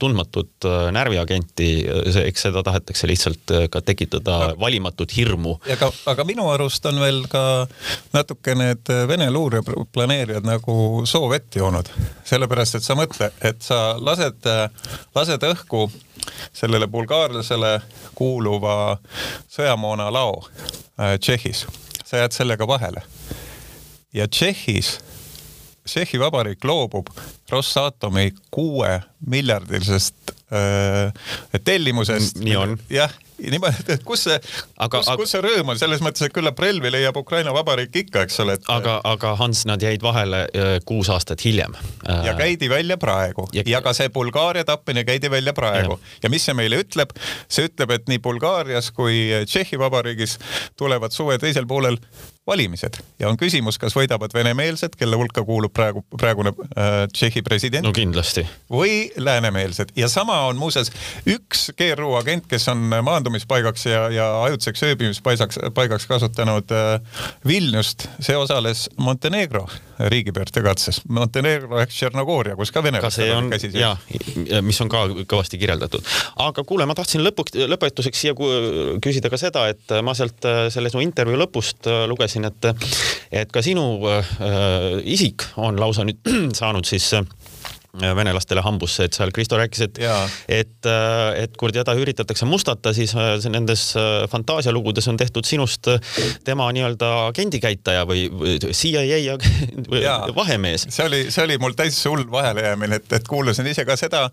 tundmatut 0.00 0.66
närviagenti, 0.94 1.68
eks 2.22 2.46
seda 2.46 2.62
tahetakse 2.66 3.08
lihtsalt 3.08 3.52
ka 3.72 3.80
tekitada 3.84 4.54
valimatut 4.60 5.12
hirmu. 5.16 5.56
aga, 5.72 5.90
aga 6.12 6.26
minu 6.28 6.48
arust 6.52 6.86
on 6.88 7.00
veel 7.02 7.22
ka 7.30 7.42
natuke 8.14 8.56
need 8.58 8.90
Vene 9.08 9.28
luureplaneerijad 9.34 10.46
nagu 10.46 11.04
soo 11.08 11.30
vett 11.30 11.58
joonud, 11.58 11.88
sellepärast 12.28 12.78
et 12.78 12.86
sa 12.86 12.96
mõtle, 12.98 13.30
et 13.44 13.62
sa 13.64 13.80
lased, 14.00 14.48
lased 15.16 15.46
õhku 15.50 15.86
sellele 16.52 16.86
bulgaarlasele 16.86 17.80
kuuluva 18.14 18.96
sõjamoona 19.48 20.10
lao 20.12 20.42
äh, 20.42 21.18
Tšehhis. 21.18 21.66
sa 22.04 22.16
jääd 22.16 22.32
sellega 22.32 22.66
vahele. 22.66 23.02
ja 24.12 24.28
Tšehhis, 24.28 24.98
Tšehhi 25.86 26.20
Vabariik 26.20 26.64
loobub 26.64 27.10
Rossatomi 27.52 28.32
kuue 28.50 29.00
miljardilisest 29.26 30.34
äh, 30.52 31.12
tellimusest. 31.64 32.42
nii 32.42 32.56
on. 32.56 32.78
jah 32.90 33.12
niimoodi, 33.42 33.84
et 33.92 34.04
kus 34.06 34.24
see, 34.26 34.36
kus, 34.90 35.08
kus 35.20 35.32
see 35.34 35.42
rõõm 35.44 35.72
on, 35.72 35.78
selles 35.80 36.02
mõttes, 36.04 36.24
et 36.24 36.34
küllap 36.34 36.58
relvi 36.62 36.90
leiab 36.92 37.18
Ukraina 37.20 37.52
Vabariik 37.54 37.96
ikka, 38.02 38.24
eks 38.26 38.40
ole 38.44 38.56
et.... 38.56 38.68
aga, 38.72 38.96
aga 39.04 39.34
Hans, 39.40 39.64
nad 39.68 39.82
jäid 39.82 40.04
vahele 40.04 40.44
äh, 40.46 40.70
kuus 40.88 41.10
aastat 41.12 41.44
hiljem. 41.44 41.76
ja 42.06 42.32
äh, 42.32 42.38
käidi 42.38 42.70
välja 42.72 42.96
praegu 43.00 43.48
ja, 43.56 43.64
ja 43.66 43.82
ka 43.84 43.92
see 43.96 44.08
Bulgaaria 44.12 44.64
tapmine 44.64 45.04
käidi 45.04 45.30
välja 45.30 45.52
praegu 45.56 45.98
ja. 45.98 46.14
ja 46.24 46.32
mis 46.32 46.46
see 46.48 46.56
meile 46.56 46.80
ütleb? 46.84 47.12
see 47.48 47.68
ütleb, 47.68 47.92
et 47.98 48.08
nii 48.10 48.22
Bulgaarias 48.24 48.90
kui 48.96 49.28
Tšehhi 49.44 49.78
Vabariigis 49.80 50.38
tulevad 50.78 51.12
suve 51.12 51.38
teisel 51.42 51.68
poolel 51.68 52.00
valimised 52.46 53.00
ja 53.20 53.28
on 53.28 53.36
küsimus, 53.36 53.78
kas 53.82 53.96
võidavad 53.96 54.32
venemeelsed, 54.34 54.96
kelle 54.96 55.18
hulka 55.18 55.44
kuulub 55.44 55.74
praegu 55.76 56.04
praegune 56.16 56.54
äh, 56.56 57.04
Tšehhi 57.36 57.44
president. 57.44 57.84
no 57.84 57.92
kindlasti. 57.92 58.46
või 58.70 59.10
läänemeelsed 59.16 59.92
ja 59.96 60.08
sama 60.08 60.46
on 60.46 60.56
muuseas 60.56 60.88
üks 61.28 61.70
GRU 61.76 62.14
agent, 62.16 62.46
kes 62.48 62.68
on 62.72 62.78
maandumispaigaks 63.02 63.86
ja, 63.86 64.08
ja 64.10 64.28
ajutiseks 64.44 64.82
ööbimispaigaks, 64.82 65.58
paigaks 65.74 66.06
kasutanud 66.06 66.72
äh, 66.72 67.00
Vilniust, 67.46 68.08
see 68.20 68.36
osales 68.36 68.88
Montenegro 68.96 69.66
riigipöörde 69.98 70.62
katses. 70.62 71.00
Montenegro 71.08 71.80
ehk 71.80 71.92
Tšernogooria, 71.92 72.56
kus 72.56 72.72
ka 72.72 72.82
venelased 72.84 73.30
on 73.32 73.50
käsi 73.52 73.70
sees. 73.70 73.80
ja, 73.80 74.60
mis 74.64 74.80
on 74.80 74.90
ka 74.92 75.06
kõvasti 75.28 75.60
kirjeldatud. 75.60 76.04
aga 76.44 76.64
kuule, 76.64 76.86
ma 76.88 76.96
tahtsin 76.96 77.24
lõpuks, 77.24 77.56
lõpetuseks 77.68 78.24
siia 78.24 78.34
küsida 79.02 79.32
ka 79.32 79.40
seda, 79.40 79.68
et 79.72 79.96
ma 80.04 80.16
sealt 80.16 80.48
äh, 80.48 80.66
selle 80.72 80.92
su 80.92 81.04
intervjuu 81.04 81.40
lõpust 81.44 81.88
äh, 81.90 82.04
lugesin 82.08 82.48
et, 82.48 82.70
et 83.44 83.52
ka 83.52 83.64
sinu 83.64 83.86
äh, 84.08 84.36
isik 85.04 85.50
on 85.56 85.80
lausa 85.80 86.04
nüüd 86.08 86.36
saanud 86.60 86.88
siis 86.88 87.12
äh, 87.16 87.25
Äh, 87.25 87.25
venelastele 88.00 88.62
hambusse, 88.64 89.06
et 89.06 89.16
seal 89.16 89.32
Kristo 89.34 89.58
rääkis, 89.58 89.80
et, 89.86 90.00
et, 90.48 90.88
äh, 90.88 91.42
et 91.44 91.56
kui 91.56 91.72
teda 91.74 91.94
üritatakse 91.96 92.46
mustata, 92.48 92.92
siis 92.96 93.14
äh, 93.16 93.36
nendes 93.52 93.88
fantaasialugudes 94.30 95.08
on 95.08 95.16
tehtud 95.16 95.46
sinust 95.48 95.88
tema 96.44 96.68
nii-öelda 96.74 97.10
agendikäitaja 97.30 98.04
või, 98.08 98.26
või 98.32 98.58
CIA 98.76 99.36
või 99.92 100.02
vahemees. 100.36 100.86
see 100.90 101.06
oli, 101.06 101.22
see 101.30 101.44
oli 101.44 101.58
mul 101.62 101.76
täitsa 101.78 102.10
hull 102.10 102.26
vahelejäämine, 102.30 103.00
et, 103.00 103.12
et 103.18 103.28
kuulasin 103.28 103.66
ise 103.70 103.84
ka 103.88 103.96
seda 103.98 104.26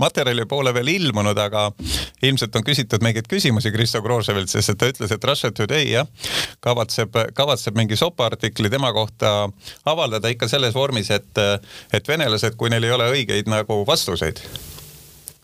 materjali 0.00 0.46
poole 0.48 0.74
veel 0.74 0.92
ilmunud, 0.94 1.38
aga 1.38 1.68
ilmselt 2.22 2.56
on 2.56 2.66
küsitud 2.66 3.02
mingeid 3.04 3.28
küsimusi 3.30 3.72
Kristo 3.74 4.02
Groževilt, 4.04 4.50
sest 4.52 4.74
et 4.74 4.80
ta 4.80 4.90
ütles, 4.92 5.12
et 5.14 5.24
Russia 5.24 5.50
Today 5.54 5.90
jah, 5.92 6.08
kavatseb, 6.64 7.16
kavatseb 7.34 7.76
mingi 7.78 7.96
sopaartikli 7.98 8.70
tema 8.70 8.92
kohta 8.92 9.48
avaldada 9.88 10.30
ikka 10.32 10.48
selles 10.48 10.74
vormis, 10.74 11.10
et, 11.14 11.42
et 11.92 12.08
venelased, 12.08 12.56
kui 12.58 12.70
neil 12.72 12.84
ei 12.84 12.94
ole 12.94 13.07
õigeid 13.14 13.50
nagu 13.50 13.82
vastuseid 13.86 14.44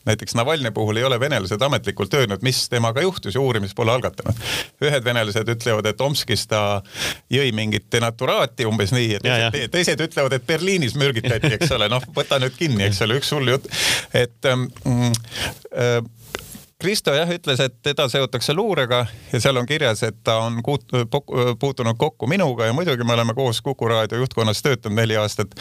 näiteks 0.05 0.35
Navalnõi 0.37 0.72
puhul 0.74 0.96
ei 1.00 1.05
ole 1.05 1.18
venelased 1.20 1.62
ametlikult 1.62 2.14
öelnud, 2.14 2.42
mis 2.44 2.68
temaga 2.68 3.03
juhtus 3.03 3.35
ja 3.35 3.40
uurimist 3.40 3.77
pole 3.77 3.92
algatanud. 3.92 4.40
ühed 4.85 5.05
venelased 5.05 5.48
ütlevad, 5.48 5.87
et 5.88 6.00
Omskis 6.00 6.46
ta 6.50 6.83
jõi 7.33 7.53
mingit 7.57 7.87
denaturaati 7.92 8.66
umbes 8.68 8.92
nii, 8.92 9.14
et 9.16 9.24
teised, 9.24 9.70
teised 9.72 10.05
ütlevad, 10.09 10.37
et 10.37 10.46
Berliinis 10.46 10.96
mürgitati, 11.00 11.55
eks 11.57 11.72
ole, 11.77 11.88
noh, 11.92 12.05
võta 12.16 12.40
nüüd 12.42 12.57
kinni, 12.59 12.85
eks 12.88 13.00
ole, 13.07 13.20
üks 13.20 13.33
hull 13.33 13.55
jutt. 13.55 13.70
et 14.12 14.50
ähm, 14.50 14.68
äh, 15.72 16.03
Kristo 16.78 17.14
jah 17.14 17.30
ütles, 17.30 17.60
et 17.62 17.76
teda 17.82 18.08
seotakse 18.10 18.54
luurega 18.54 19.04
ja 19.32 19.40
seal 19.40 19.56
on 19.56 19.66
kirjas, 19.66 20.02
et 20.02 20.16
ta 20.26 20.40
on 20.42 20.58
kuut, 20.62 20.82
puutunud 21.60 21.96
kokku 21.98 22.26
minuga 22.26 22.66
ja 22.66 22.72
muidugi 22.74 23.04
me 23.06 23.14
oleme 23.14 23.34
koos 23.34 23.60
Kuku 23.62 23.88
raadio 23.88 24.18
juhtkonnas 24.18 24.62
töötanud 24.62 24.98
neli 24.98 25.16
aastat. 25.16 25.54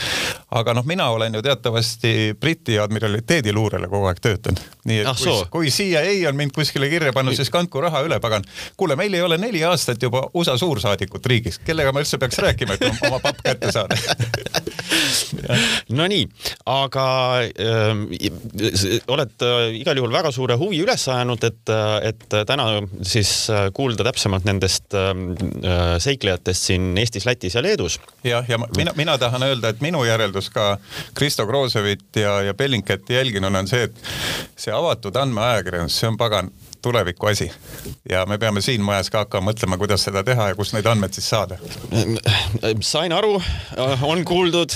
aga 0.52 0.74
noh, 0.74 0.86
mina 0.86 1.10
olen 1.10 1.36
ju 1.36 1.42
teatavasti 1.42 2.36
Briti 2.40 2.80
admiraliteedi 2.80 3.54
luurele 3.54 3.88
kogu 3.88 4.10
aeg 4.10 4.20
töötanud. 4.22 4.60
nii 4.86 5.00
et 5.04 5.08
ah, 5.08 5.18
kui, 5.18 5.46
kui 5.52 5.72
CIA 5.72 6.30
on 6.30 6.36
mind 6.36 6.52
kuskile 6.56 6.90
kirja 6.90 7.14
pannud, 7.14 7.38
siis 7.38 7.54
kandku 7.54 7.82
raha 7.82 8.02
üle, 8.02 8.20
pagan. 8.20 8.44
kuule, 8.78 8.96
meil 8.96 9.14
ei 9.14 9.22
ole 9.22 9.38
neli 9.38 9.64
aastat 9.64 10.02
juba 10.04 10.26
USA 10.34 10.58
suursaadikut 10.58 11.26
riigis, 11.26 11.60
kellega 11.60 11.94
ma 11.94 12.02
üldse 12.02 12.18
peaks 12.18 12.42
rääkima, 12.42 12.74
et 12.74 13.06
oma 13.06 13.22
papp 13.22 13.46
kätte 13.46 13.72
saada 13.72 13.96
Nonii, 15.98 16.28
aga 16.70 17.06
äh, 17.44 17.92
oled 19.12 19.46
äh, 19.46 19.76
igal 19.80 20.00
juhul 20.00 20.14
väga 20.14 20.32
suure 20.36 20.58
huvi 20.60 20.82
üles 20.84 21.06
ajanud, 21.12 21.44
et, 21.48 21.74
et 22.10 22.38
täna 22.50 22.68
siis 23.08 23.32
kuulda 23.76 24.06
täpsemalt 24.08 24.48
nendest 24.48 24.96
ähm, 24.98 25.32
äh, 25.64 25.96
seiklejatest 26.04 26.70
siin 26.70 26.92
Eestis, 27.00 27.28
Lätis 27.30 27.58
ja 27.58 27.64
Leedus. 27.64 28.00
jah, 28.24 28.46
ja 28.50 28.60
mina, 28.78 28.94
mina 28.96 29.18
tahan 29.22 29.44
öelda, 29.50 29.74
et 29.74 29.82
minu 29.84 30.04
järeldus 30.08 30.50
ka 30.54 30.78
Kristo 31.18 31.48
Kroosevit 31.50 32.22
ja, 32.22 32.42
ja 32.42 32.54
Bellingcati 32.54 33.14
jälginuna 33.20 33.64
on 33.64 33.68
see, 33.68 33.88
et 33.90 34.04
see 34.58 34.74
avatud 34.74 35.16
andmeajakirjandus, 35.20 36.00
see 36.00 36.12
on 36.12 36.18
pagan 36.18 36.52
tuleviku 36.84 37.28
asi. 37.32 37.52
ja 38.10 38.26
me 38.26 38.38
peame 38.38 38.62
siin 38.62 38.82
majas 38.82 39.10
ka 39.10 39.24
hakkama 39.24 39.52
mõtlema, 39.52 39.78
kuidas 39.82 40.04
seda 40.08 40.24
teha 40.24 40.50
ja 40.52 40.56
kust 40.60 40.76
neid 40.76 40.88
andmeid 40.90 41.16
siis 41.16 41.30
saada. 41.30 41.58
sain 42.82 43.14
aru, 43.16 43.42
on 44.02 44.26
kuuldud 44.26 44.76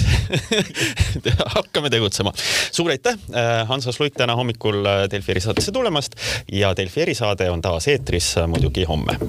hakkame 1.58 1.92
tegutsema. 1.94 2.34
suur 2.72 2.92
aitäh, 2.96 3.20
Hans 3.68 3.88
Asluik 3.88 4.16
täna 4.18 4.36
hommikul 4.36 4.84
Delfi 5.12 5.36
erisaatesse 5.36 5.72
tulemast 5.72 6.16
ja 6.52 6.74
Delfi 6.78 7.02
erisaade 7.08 7.52
on 7.52 7.62
taas 7.62 7.88
eetris 7.88 8.36
muidugi 8.48 8.88
homme 8.88 9.20